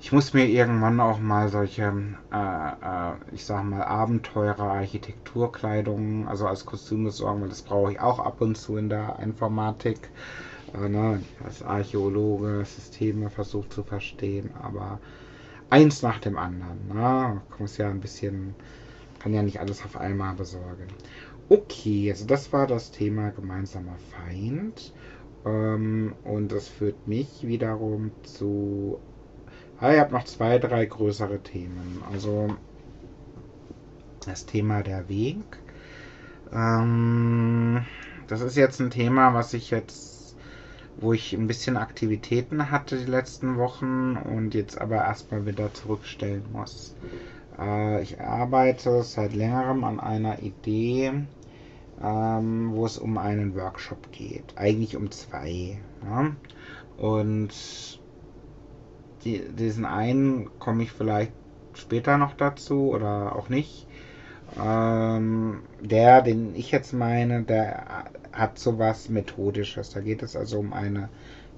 [0.00, 1.92] ich muss mir irgendwann auch mal solche,
[2.32, 8.00] äh, äh, ich sag mal, Abenteurer, Architekturkleidung, also als Kostüm besorgen, weil das brauche ich
[8.00, 10.10] auch ab und zu in der Informatik.
[10.74, 11.22] Äh, ne?
[11.44, 15.00] Als Archäologe Systeme versucht zu verstehen, aber
[15.70, 16.88] eins nach dem anderen.
[16.88, 17.40] Ne?
[17.58, 18.54] Muss ja ein bisschen
[19.18, 20.86] kann ja nicht alles auf einmal besorgen.
[21.48, 24.92] Okay, also das war das Thema gemeinsamer Feind.
[25.44, 28.98] Ähm, und das führt mich wiederum zu.
[29.80, 32.02] Ah, ich habe noch zwei, drei größere Themen.
[32.10, 32.48] Also
[34.26, 35.44] das Thema der Weg.
[36.52, 37.84] Ähm,
[38.26, 40.34] das ist jetzt ein Thema, was ich jetzt,
[40.96, 46.44] wo ich ein bisschen Aktivitäten hatte die letzten Wochen und jetzt aber erstmal wieder zurückstellen
[46.52, 46.96] muss.
[47.56, 51.12] Äh, ich arbeite seit längerem an einer Idee,
[52.02, 54.54] ähm, wo es um einen Workshop geht.
[54.56, 55.78] Eigentlich um zwei.
[56.04, 56.32] Ja?
[56.96, 57.97] Und
[59.24, 61.32] die, diesen einen komme ich vielleicht
[61.74, 63.86] später noch dazu oder auch nicht.
[64.60, 69.90] Ähm, der, den ich jetzt meine, der hat sowas Methodisches.
[69.90, 71.08] Da geht es also um eine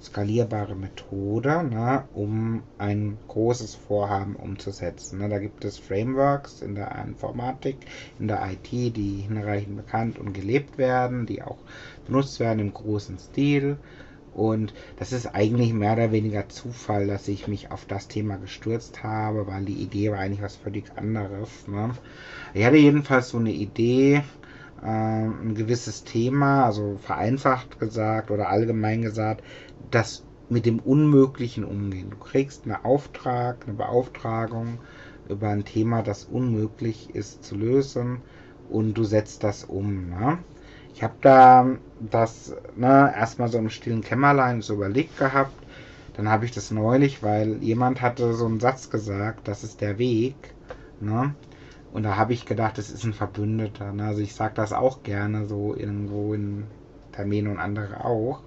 [0.01, 5.19] skalierbare Methode, ne, um ein großes Vorhaben umzusetzen.
[5.19, 5.29] Ne.
[5.29, 7.77] Da gibt es Frameworks in der Informatik,
[8.19, 11.59] in der IT, die hinreichend bekannt und gelebt werden, die auch
[12.07, 13.77] benutzt werden im großen Stil.
[14.33, 19.03] Und das ist eigentlich mehr oder weniger Zufall, dass ich mich auf das Thema gestürzt
[19.03, 21.67] habe, weil die Idee war eigentlich was völlig anderes.
[21.67, 21.91] Ne?
[22.53, 24.23] Ich hatte jedenfalls so eine Idee,
[24.81, 29.43] äh, ein gewisses Thema, also vereinfacht gesagt oder allgemein gesagt,
[29.89, 32.09] das mit dem Unmöglichen umgehen.
[32.09, 34.79] Du kriegst einen Auftrag, eine Beauftragung
[35.29, 38.21] über ein Thema, das unmöglich ist zu lösen
[38.69, 40.09] und du setzt das um.
[40.09, 40.39] Ne?
[40.93, 41.67] Ich habe da
[41.99, 45.53] das ne, erstmal so im stillen Kämmerlein so überlegt gehabt.
[46.15, 49.97] Dann habe ich das neulich, weil jemand hatte so einen Satz gesagt, das ist der
[49.97, 50.35] Weg.
[50.99, 51.33] Ne?
[51.93, 53.91] Und da habe ich gedacht, das ist ein Verbündeter.
[53.93, 54.05] Ne?
[54.05, 56.65] Also ich sage das auch gerne so irgendwo in
[57.11, 58.41] Terminen und andere auch.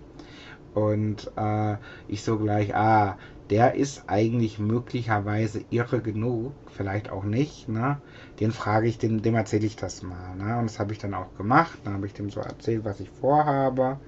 [0.75, 1.77] Und äh,
[2.09, 3.16] ich so gleich, ah,
[3.51, 7.99] der ist eigentlich möglicherweise irre genug, vielleicht auch nicht, ne?
[8.41, 10.59] Den frage ich, dem, dem erzähle ich das mal, ne?
[10.59, 11.79] Und das habe ich dann auch gemacht.
[11.85, 13.99] Dann habe ich dem so erzählt, was ich vorhabe.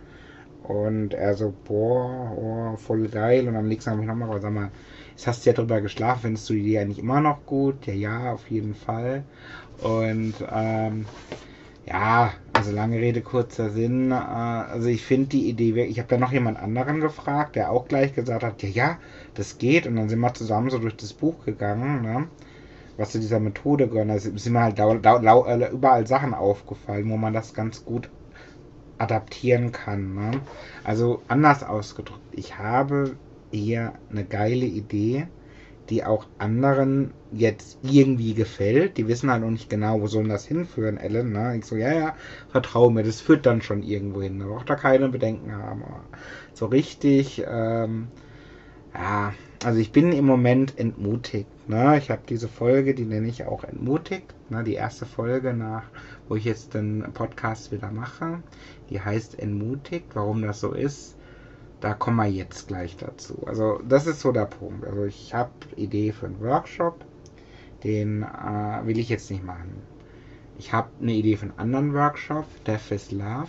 [0.62, 3.47] Und er so, boah, oh, voll geil.
[3.47, 4.70] Und am nächsten habe ich nochmal gesagt, sag mal,
[5.11, 7.87] jetzt hast du ja drüber geschlafen, findest du die Idee eigentlich immer noch gut?
[7.87, 9.22] Ja, ja, auf jeden Fall.
[9.82, 11.07] Und ähm,
[11.87, 14.11] ja, also lange Rede, kurzer Sinn.
[14.11, 17.87] Äh, also ich finde die Idee, ich habe da noch jemand anderen gefragt, der auch
[17.87, 18.99] gleich gesagt hat, ja, ja,
[19.37, 19.87] das geht.
[19.87, 22.28] Und dann sind wir zusammen so durch das Buch gegangen, ne?
[22.97, 24.09] was zu dieser Methode gehört.
[24.09, 28.09] Da sind mir halt äh, überall Sachen aufgefallen, wo man das ganz gut
[28.99, 30.14] adaptieren kann.
[30.14, 30.41] Ne?
[30.84, 33.16] Also anders ausgedrückt, ich habe
[33.51, 35.28] hier eine geile Idee
[35.91, 38.97] die auch anderen jetzt irgendwie gefällt.
[38.97, 41.32] Die wissen halt noch nicht genau, wo soll das hinführen, Ellen.
[41.32, 41.57] Ne?
[41.57, 42.16] Ich so, ja, ja,
[42.49, 44.39] vertraue mir, das führt dann schon irgendwo hin.
[44.39, 45.84] Da braucht da keine Bedenken haben.
[46.55, 48.09] so richtig, ähm,
[48.97, 49.34] ja,
[49.64, 51.49] also ich bin im Moment entmutigt.
[51.68, 51.99] Ne?
[51.99, 54.34] Ich habe diese Folge, die nenne ich auch entmutigt.
[54.49, 54.64] Ne?
[54.64, 55.84] Die erste Folge nach,
[56.28, 58.42] wo ich jetzt den Podcast wieder mache.
[58.90, 60.07] Die heißt entmutigt.
[60.14, 61.16] Warum das so ist,
[61.80, 63.47] da kommen wir jetzt gleich dazu.
[63.47, 64.86] Also das ist so der Punkt.
[64.86, 67.05] Also ich habe Idee für einen Workshop,
[67.84, 69.82] den äh, will ich jetzt nicht machen.
[70.59, 73.49] Ich habe eine Idee für einen anderen Workshop, Death is Love.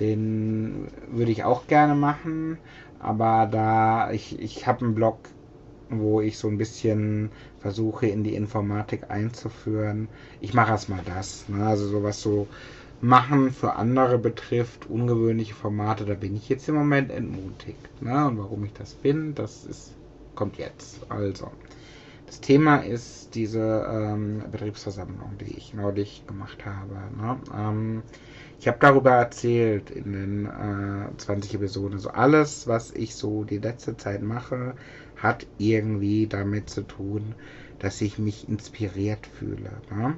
[0.00, 2.58] Den würde ich auch gerne machen,
[2.98, 5.18] aber da ich, ich habe einen Blog,
[5.88, 7.30] wo ich so ein bisschen
[7.60, 10.08] versuche in die Informatik einzuführen.
[10.40, 11.48] Ich mache erstmal das.
[11.48, 11.64] Ne?
[11.64, 12.46] Also sowas so
[13.00, 18.02] machen für andere betrifft, ungewöhnliche Formate, da bin ich jetzt im Moment entmutigt.
[18.02, 18.26] Ne?
[18.26, 19.92] Und warum ich das bin, das ist,
[20.34, 21.00] kommt jetzt.
[21.10, 21.50] Also,
[22.26, 26.94] das Thema ist diese ähm, Betriebsversammlung, die ich neulich gemacht habe.
[27.16, 27.38] Ne?
[27.56, 28.02] Ähm,
[28.58, 31.98] ich habe darüber erzählt in den äh, 20 Episoden.
[31.98, 34.74] So alles, was ich so die letzte Zeit mache,
[35.16, 37.34] hat irgendwie damit zu tun,
[37.78, 39.70] dass ich mich inspiriert fühle.
[39.90, 40.16] Ne?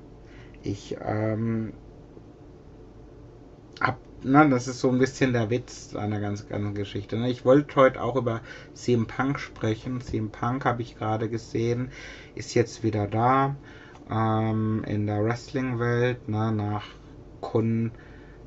[0.63, 1.73] Ich ähm,
[3.81, 7.17] ab, ne, das ist so ein bisschen der Witz einer ganz ganzen Geschichte.
[7.17, 7.31] Ne?
[7.31, 8.41] Ich wollte heute auch über
[8.75, 10.01] CM Punk sprechen.
[10.01, 11.91] CM Punk habe ich gerade gesehen,
[12.37, 13.57] ist jetzt wieder da
[14.11, 16.85] ähm, in der Wrestling-Welt, ne, nach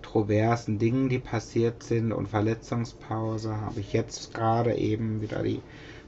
[0.02, 5.62] kontroversen Dingen, die passiert sind und Verletzungspause, habe ich jetzt gerade eben wieder die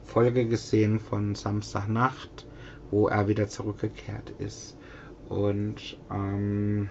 [0.03, 2.47] Folge gesehen von Samstagnacht,
[2.89, 4.75] wo er wieder zurückgekehrt ist.
[5.29, 6.89] Und ähm,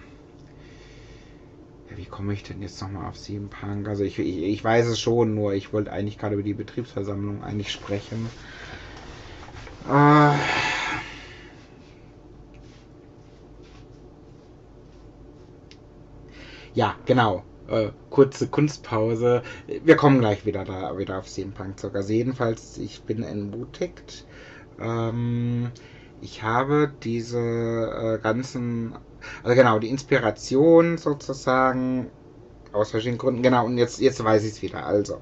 [1.95, 3.87] wie komme ich denn jetzt nochmal auf CM Punk?
[3.87, 7.43] Also ich, ich, ich, weiß es schon, nur ich wollte eigentlich gerade über die Betriebsversammlung
[7.43, 8.29] eigentlich sprechen.
[9.87, 10.33] Äh,
[16.73, 17.43] ja, genau.
[17.67, 19.41] Äh, kurze Kunstpause.
[19.83, 21.95] Wir kommen gleich wieder da wieder auf CM Punk zurück.
[21.95, 24.25] Also jedenfalls, ich bin entmutigt.
[24.79, 25.71] Ähm,
[26.21, 28.95] ich habe diese äh, ganzen
[29.43, 32.09] also genau, die Inspiration sozusagen
[32.71, 33.43] aus verschiedenen Gründen.
[33.43, 34.85] Genau, und jetzt, jetzt weiß ich es wieder.
[34.85, 35.19] Also,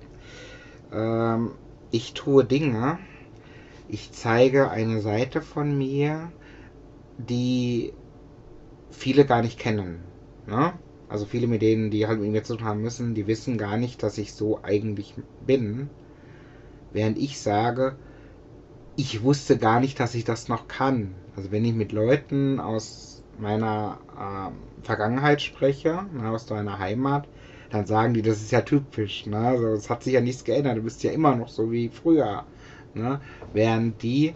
[0.91, 1.51] ähm,
[1.91, 2.99] ich tue Dinge,
[3.87, 6.31] ich zeige eine Seite von mir,
[7.17, 7.93] die
[8.89, 10.03] viele gar nicht kennen.
[10.47, 10.73] Ne?
[11.11, 13.75] Also viele mit denen, die halt mit mir zu tun haben müssen, die wissen gar
[13.75, 15.13] nicht, dass ich so eigentlich
[15.45, 15.89] bin.
[16.93, 17.95] Während ich sage,
[18.95, 21.13] ich wusste gar nicht, dass ich das noch kann.
[21.35, 27.27] Also wenn ich mit Leuten aus meiner äh, Vergangenheit spreche, ne, aus deiner Heimat,
[27.71, 29.25] dann sagen die, das ist ja typisch.
[29.25, 29.37] Ne?
[29.37, 32.45] Also, es hat sich ja nichts geändert, du bist ja immer noch so wie früher.
[32.93, 33.19] Ne?
[33.53, 34.33] Während die,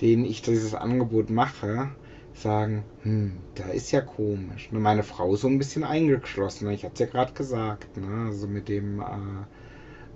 [0.00, 1.90] denen ich dieses Angebot mache,
[2.34, 4.68] sagen, hm, da ist ja komisch.
[4.70, 6.68] Und meine Frau so ein bisschen eingeschlossen.
[6.70, 8.26] Ich hatte es ja gerade gesagt, ne?
[8.26, 9.44] also mit dem äh,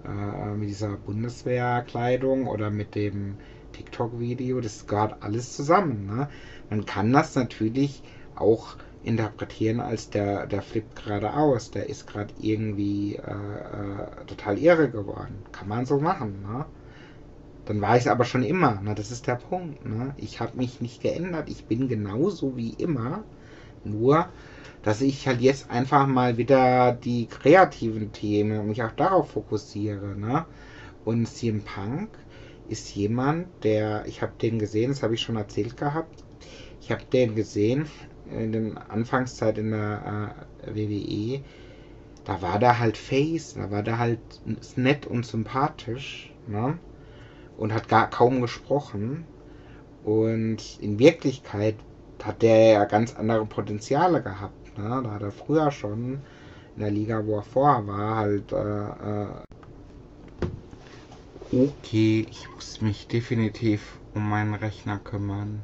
[0.04, 3.36] äh, mit dieser Bundeswehrkleidung oder mit dem
[3.72, 6.06] TikTok-Video, das gehört alles zusammen.
[6.06, 6.28] Ne?
[6.70, 8.02] Man kann das natürlich
[8.34, 14.58] auch interpretieren als der, der flippt gerade aus, der ist gerade irgendwie äh, äh, total
[14.58, 15.44] irre geworden.
[15.52, 16.66] Kann man so machen, ne?
[17.68, 18.94] Dann war ich es aber schon immer, ne?
[18.94, 20.14] Das ist der Punkt, ne?
[20.16, 23.24] Ich habe mich nicht geändert, ich bin genauso wie immer,
[23.84, 24.30] nur
[24.82, 30.16] dass ich halt jetzt einfach mal wieder die kreativen Themen und mich auch darauf fokussiere,
[30.16, 30.46] ne?
[31.04, 32.08] Und CM Punk
[32.70, 36.24] ist jemand, der, ich habe den gesehen, das habe ich schon erzählt gehabt,
[36.80, 37.86] ich habe den gesehen
[38.30, 41.42] in der Anfangszeit in der äh, WWE.
[42.24, 44.20] Da war der halt Face, da war der halt
[44.76, 46.78] nett und sympathisch, ne?
[47.58, 49.26] Und hat gar kaum gesprochen.
[50.04, 51.74] Und in Wirklichkeit
[52.22, 54.78] hat der ja ganz andere Potenziale gehabt.
[54.78, 55.02] Ne?
[55.04, 56.20] Da hat er früher schon
[56.76, 58.52] in der Liga, wo er vorher war, halt.
[58.52, 59.26] Äh, äh
[61.52, 65.62] okay, ich muss mich definitiv um meinen Rechner kümmern.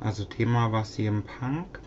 [0.00, 1.78] Also Thema war CM Punk.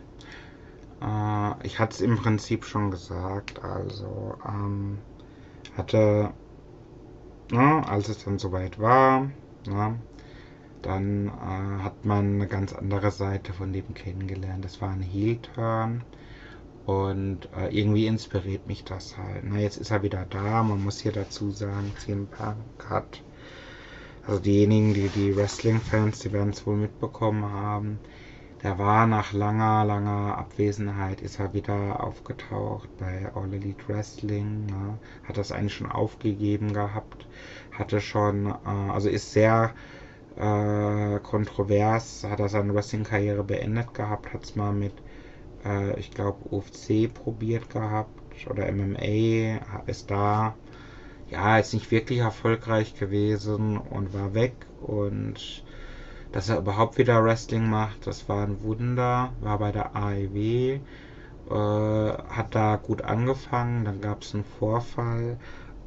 [1.01, 3.64] Äh, ich hatte es im Prinzip schon gesagt.
[3.64, 4.99] Also ähm,
[5.76, 6.32] hatte,
[7.51, 9.30] na, ne, als es dann soweit war,
[9.70, 9.99] ne,
[10.82, 14.63] dann äh, hat man eine ganz andere Seite von dem kennengelernt.
[14.65, 16.03] Das war ein Heel-Turn.
[16.86, 19.43] Und äh, irgendwie inspiriert mich das halt.
[19.43, 20.63] Na, jetzt ist er wieder da.
[20.63, 22.57] Man muss hier dazu sagen, CM Punk
[22.89, 23.22] hat,
[24.26, 27.99] also diejenigen, die die Wrestling-Fans, die werden es wohl mitbekommen haben,
[28.63, 34.65] der war nach langer, langer Abwesenheit, ist er wieder aufgetaucht bei All Elite Wrestling.
[34.65, 34.97] Ne?
[35.24, 37.26] Hat das eigentlich schon aufgegeben gehabt.
[37.80, 39.74] Hatte schon, äh, also ist sehr
[40.38, 44.94] äh, kontrovers, hat er seine Wrestling-Karriere beendet gehabt, hat es mal mit,
[45.66, 48.12] äh, ich glaube, UFC probiert gehabt
[48.50, 50.56] oder MMA, ist da,
[51.30, 55.64] ja, ist nicht wirklich erfolgreich gewesen und war weg und
[56.32, 60.80] dass er überhaupt wieder Wrestling macht, das war ein Wunder, war bei der AEW,
[61.50, 65.38] äh, hat da gut angefangen, dann gab es einen Vorfall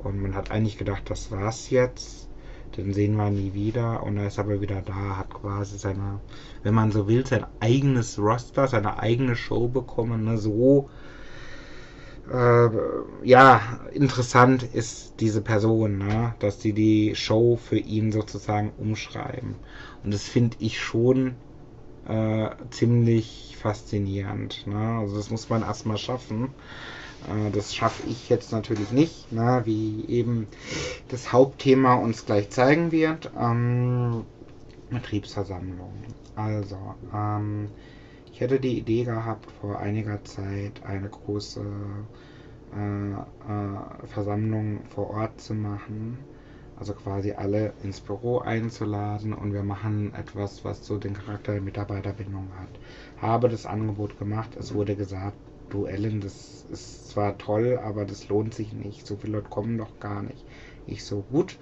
[0.04, 2.28] und man hat eigentlich gedacht, das war's jetzt
[2.76, 6.20] den sehen wir nie wieder und er ist aber wieder da, hat quasi seine,
[6.62, 10.88] wenn man so will, sein eigenes Roster, seine eigene Show bekommen, ne, so
[12.30, 12.68] äh,
[13.24, 16.34] ja, interessant ist diese Person, ne?
[16.38, 19.56] dass die die Show für ihn sozusagen umschreiben.
[20.04, 21.34] Und das finde ich schon
[22.06, 24.66] äh, ziemlich faszinierend.
[24.68, 24.98] Ne?
[25.00, 26.50] Also das muss man erstmal schaffen.
[27.28, 30.48] Äh, das schaffe ich jetzt natürlich nicht, ne, wie eben
[31.08, 33.30] das Hauptthema uns gleich zeigen wird.
[33.38, 34.24] Ähm,
[34.90, 35.92] Betriebsversammlung.
[36.36, 36.78] Also,
[37.14, 37.68] ähm,
[38.32, 41.60] ich hätte die Idee gehabt, vor einiger Zeit eine große
[42.74, 46.18] äh, äh, Versammlung vor Ort zu machen.
[46.78, 51.60] Also quasi alle ins Büro einzuladen und wir machen etwas, was so den Charakter der
[51.60, 52.70] Mitarbeiterbindung hat.
[53.20, 55.36] Habe das Angebot gemacht, es wurde gesagt,
[55.72, 59.06] Duellen, das ist zwar toll, aber das lohnt sich nicht.
[59.06, 60.44] So viele Leute kommen doch gar nicht.
[60.86, 61.58] Ich so, gut,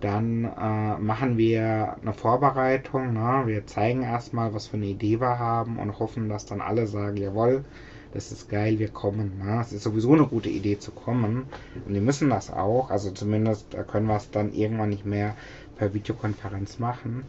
[0.00, 3.12] dann äh, machen wir eine Vorbereitung.
[3.14, 3.42] Ne?
[3.46, 7.16] Wir zeigen erstmal, was für eine Idee wir haben und hoffen, dass dann alle sagen,
[7.16, 7.64] jawohl,
[8.12, 9.38] das ist geil, wir kommen.
[9.38, 9.60] Ne?
[9.60, 11.46] Es ist sowieso eine gute Idee zu kommen.
[11.86, 12.90] Und wir müssen das auch.
[12.90, 15.36] Also zumindest können wir es dann irgendwann nicht mehr
[15.76, 17.24] per Videokonferenz machen.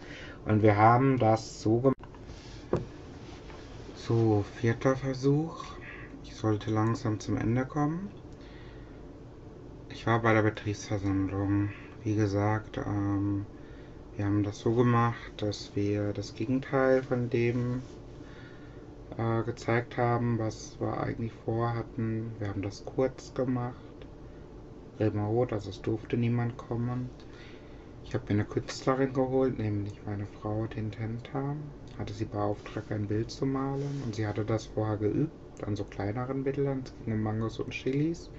[0.45, 1.95] Und wir haben das so gemacht.
[3.95, 5.63] So, vierter Versuch
[6.35, 8.09] sollte langsam zum Ende kommen.
[9.89, 11.69] Ich war bei der Betriebsversammlung.
[12.03, 13.45] Wie gesagt, ähm,
[14.15, 17.81] wir haben das so gemacht, dass wir das Gegenteil von dem
[19.17, 22.33] äh, gezeigt haben, was wir eigentlich vorhatten.
[22.39, 23.75] Wir haben das kurz gemacht,
[24.99, 27.09] remote, also es durfte niemand kommen.
[28.03, 31.55] Ich habe mir eine Künstlerin geholt, nämlich meine Frau Tintenta.
[31.97, 35.83] Hatte sie beauftragt, ein Bild zu malen und sie hatte das vorher geübt an so
[35.83, 36.81] kleineren Bildern.
[36.83, 38.29] Es ging um Mangos und Chilis.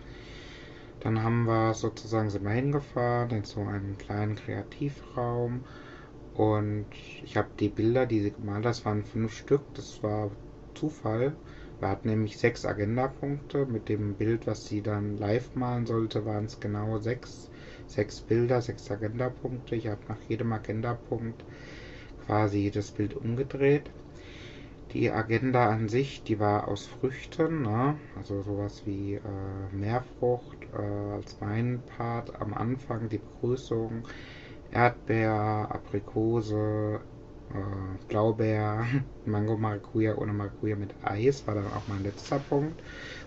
[1.01, 5.65] Dann haben wir sozusagen sind wir hingefahren in so einen kleinen Kreativraum
[6.35, 6.87] und
[7.25, 10.31] ich habe die Bilder, die sie gemalt hat, das waren fünf Stück, das war
[10.75, 11.35] Zufall.
[11.81, 13.67] Wir hatten nämlich sechs Agendapunkte.
[13.67, 17.51] Mit dem Bild, was sie dann live malen sollte, waren es genau sechs.
[17.87, 19.77] Sechs Bilder, sechs Agendapunkte.
[19.77, 21.45] Ich habe nach jedem Agendapunkt
[22.27, 23.91] quasi das Bild umgedreht.
[24.97, 28.01] Die Agenda an sich, die war aus Früchten, ne?
[28.17, 29.21] also sowas wie äh,
[29.71, 30.79] Meerfrucht äh,
[31.13, 34.09] als Weinpart am Anfang, die Begrüßung,
[34.71, 37.01] Erdbeer, Aprikose,
[37.51, 38.87] äh, Blaubeer,
[39.27, 42.83] Mango Maracuja ohne Maracuja mit Eis war dann auch mein letzter Punkt.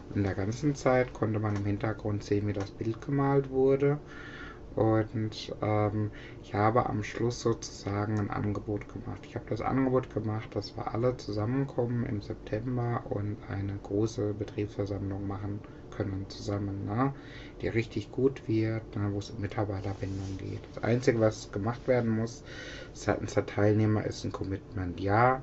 [0.09, 3.99] Und in der ganzen Zeit konnte man im Hintergrund sehen, wie das Bild gemalt wurde.
[4.75, 6.11] Und ähm,
[6.41, 9.21] ich habe am Schluss sozusagen ein Angebot gemacht.
[9.23, 15.27] Ich habe das Angebot gemacht, dass wir alle zusammenkommen im September und eine große Betriebsversammlung
[15.27, 15.59] machen
[15.91, 17.13] können zusammen, ne?
[17.61, 19.09] die richtig gut wird, ne?
[19.11, 20.61] wo es um Mitarbeiterbindung geht.
[20.73, 22.43] Das Einzige, was gemacht werden muss
[22.93, 24.99] seitens der Teilnehmer, ist ein Commitment.
[24.99, 25.41] Ja,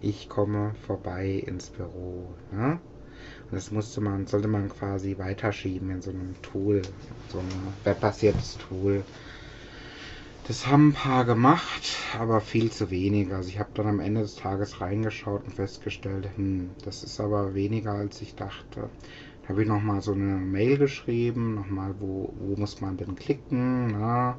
[0.00, 2.28] ich komme vorbei ins Büro.
[2.52, 2.78] Ne?
[3.50, 6.82] Das musste man, sollte man quasi weiterschieben in so einem Tool,
[7.32, 7.48] so ein
[7.84, 9.04] webbasiertes Tool.
[10.46, 11.82] Das haben ein paar gemacht,
[12.18, 13.32] aber viel zu wenig.
[13.32, 17.54] Also ich habe dann am Ende des Tages reingeschaut und festgestellt, hm, das ist aber
[17.54, 18.88] weniger als ich dachte.
[19.42, 23.88] Da habe ich nochmal so eine Mail geschrieben, nochmal, wo, wo muss man denn klicken,
[23.88, 24.38] na?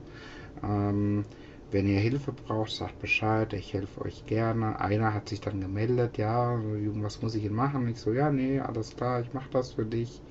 [0.63, 1.25] Ähm,
[1.71, 4.79] wenn ihr Hilfe braucht, sagt Bescheid, ich helfe euch gerne.
[4.79, 6.59] Einer hat sich dann gemeldet, ja,
[6.95, 7.87] was muss ich denn machen?
[7.87, 10.21] Ich so, ja, nee, alles klar, ich mache das für dich.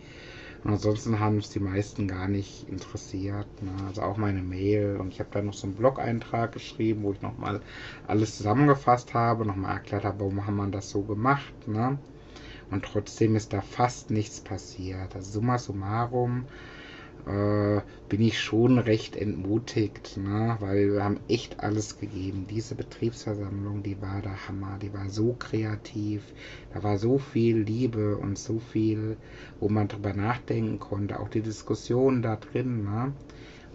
[0.64, 3.46] Und ansonsten haben es die meisten gar nicht interessiert.
[3.62, 3.70] Ne?
[3.86, 4.96] Also auch meine Mail.
[4.96, 7.60] Und ich habe da noch so einen Blog-Eintrag geschrieben, wo ich nochmal
[8.08, 11.68] alles zusammengefasst habe, nochmal erklärt habe, warum haben wir das so gemacht.
[11.68, 11.98] Ne?
[12.70, 15.14] Und trotzdem ist da fast nichts passiert.
[15.14, 16.46] Also summa summarum
[17.26, 20.56] äh, bin ich schon recht entmutigt, ne?
[20.60, 22.46] weil wir haben echt alles gegeben.
[22.48, 26.22] Diese Betriebsversammlung, die war der Hammer, die war so kreativ,
[26.72, 29.16] da war so viel Liebe und so viel,
[29.60, 32.84] wo man drüber nachdenken konnte, auch die Diskussion da drin.
[32.84, 33.12] Ne?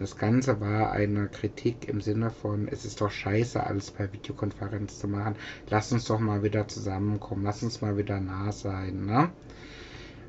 [0.00, 4.98] Das Ganze war eine Kritik im Sinne von, es ist doch scheiße, alles per Videokonferenz
[4.98, 5.36] zu machen.
[5.70, 9.06] Lass uns doch mal wieder zusammenkommen, lass uns mal wieder nah sein.
[9.06, 9.30] Ne?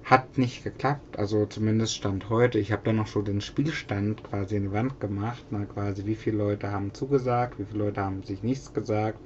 [0.06, 2.60] Hat nicht geklappt, also zumindest Stand heute.
[2.60, 6.14] Ich habe dann noch so den Spielstand quasi in die Wand gemacht, na, quasi wie
[6.14, 9.18] viele Leute haben zugesagt, wie viele Leute haben sich nichts gesagt.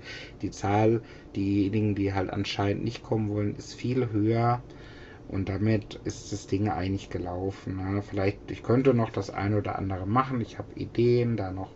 [0.41, 1.01] Die Zahl,
[1.35, 4.61] diejenigen, die halt anscheinend nicht kommen wollen, ist viel höher.
[5.27, 7.75] Und damit ist das Ding eigentlich gelaufen.
[7.75, 8.01] Ne?
[8.01, 10.39] Vielleicht, ich könnte noch das eine oder andere machen.
[10.39, 11.71] Ich habe Ideen, da noch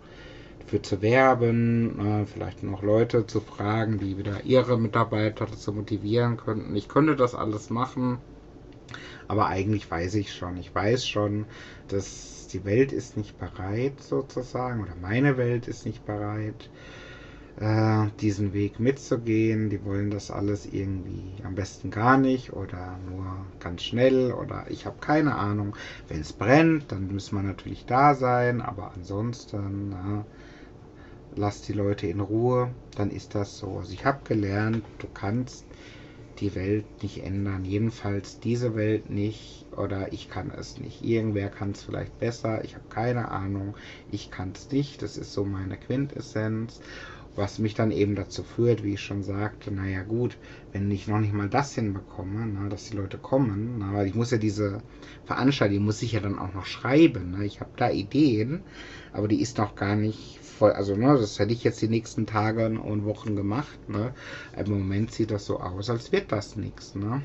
[0.66, 6.38] für zu werben, äh, vielleicht noch Leute zu fragen, die wieder ihre Mitarbeiter dazu motivieren
[6.38, 6.74] könnten.
[6.78, 8.20] Ich könnte das alles machen.
[9.28, 10.58] Aber eigentlich weiß ich schon.
[10.58, 11.46] Ich weiß schon,
[11.88, 16.70] dass die Welt ist nicht bereit sozusagen oder meine Welt ist nicht bereit,
[17.60, 19.70] äh, diesen Weg mitzugehen.
[19.70, 23.26] Die wollen das alles irgendwie am besten gar nicht oder nur
[23.60, 25.76] ganz schnell oder ich habe keine Ahnung.
[26.08, 30.26] Wenn es brennt, dann müssen wir natürlich da sein, aber ansonsten na,
[31.36, 33.78] lass die Leute in Ruhe, dann ist das so.
[33.78, 35.66] Also ich habe gelernt, du kannst
[36.40, 37.66] die Welt nicht ändern.
[37.66, 41.02] Jedenfalls diese Welt nicht oder ich kann es nicht.
[41.02, 42.64] Irgendwer kann es vielleicht besser.
[42.64, 43.78] Ich habe keine Ahnung.
[44.08, 45.02] Ich kann es nicht.
[45.02, 46.80] Das ist so meine Quintessenz.
[47.36, 50.38] Was mich dann eben dazu führt, wie ich schon sagte, naja gut,
[50.72, 54.14] wenn ich noch nicht mal das hinbekomme, na, dass die Leute kommen, na, weil ich
[54.14, 54.82] muss ja diese
[55.26, 57.32] Veranstaltung, muss ich ja dann auch noch schreiben.
[57.32, 58.62] Na, ich habe da Ideen,
[59.14, 62.26] aber die ist noch gar nicht voll, also ne, das hätte ich jetzt die nächsten
[62.26, 63.90] Tage und Wochen gemacht.
[63.90, 64.14] Ne?
[64.56, 66.96] Im Moment sieht das so aus, als wird das nichts.
[66.96, 67.24] Ne?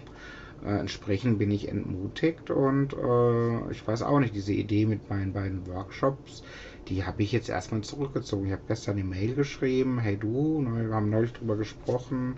[0.64, 5.32] Äh, entsprechend bin ich entmutigt und äh, ich weiß auch nicht, diese Idee mit meinen
[5.32, 6.42] beiden Workshops,
[6.89, 8.47] die habe ich jetzt erstmal zurückgezogen.
[8.47, 12.36] Ich habe gestern eine Mail geschrieben, hey du, ne, wir haben neulich drüber gesprochen.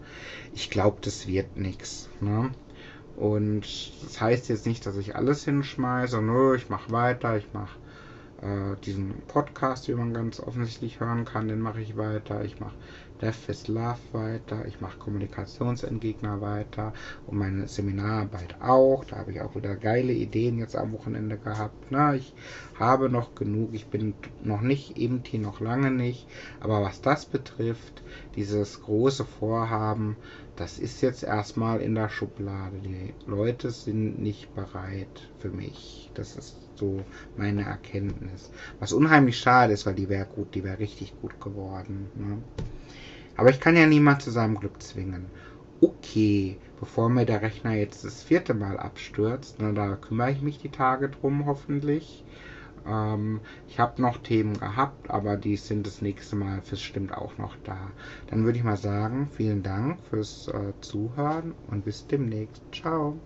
[0.53, 2.09] Ich glaube, das wird nichts.
[2.21, 2.51] Ne?
[3.17, 3.63] Und
[4.03, 7.79] das heißt jetzt nicht, dass ich alles hinschmeiße, nö, ich mache weiter, ich mache
[8.41, 12.45] äh, diesen Podcast, wie man ganz offensichtlich hören kann, den mache ich weiter.
[12.45, 12.75] Ich mache
[13.21, 14.65] Death is Love weiter.
[14.67, 16.95] Ich mache Kommunikationsentgegner weiter
[17.27, 19.05] und meine Seminararbeit auch.
[19.05, 21.91] Da habe ich auch wieder geile Ideen jetzt am Wochenende gehabt.
[21.91, 22.33] Na, ich
[22.79, 23.75] habe noch genug.
[23.75, 26.27] Ich bin noch nicht EMT, noch lange nicht.
[26.61, 28.03] Aber was das betrifft,
[28.37, 30.17] dieses große Vorhaben,
[30.57, 32.79] das ist jetzt erstmal in der Schublade.
[32.79, 36.11] Die Leute sind nicht bereit für mich.
[36.15, 37.03] Das ist so
[37.37, 38.51] meine Erkenntnis.
[38.79, 42.09] Was unheimlich schade ist, weil die wäre gut, die wäre richtig gut geworden.
[42.15, 42.39] Ne?
[43.41, 45.33] Aber ich kann ja niemand zu seinem Glück zwingen.
[45.81, 50.59] Okay, bevor mir der Rechner jetzt das vierte Mal abstürzt, ne, da kümmere ich mich
[50.59, 52.25] die Tage drum hoffentlich.
[52.85, 57.39] Ähm, ich habe noch Themen gehabt, aber die sind das nächste Mal fürs stimmt auch
[57.39, 57.95] noch da.
[58.27, 62.65] Dann würde ich mal sagen, vielen Dank fürs äh, Zuhören und bis demnächst.
[62.73, 63.23] Ciao.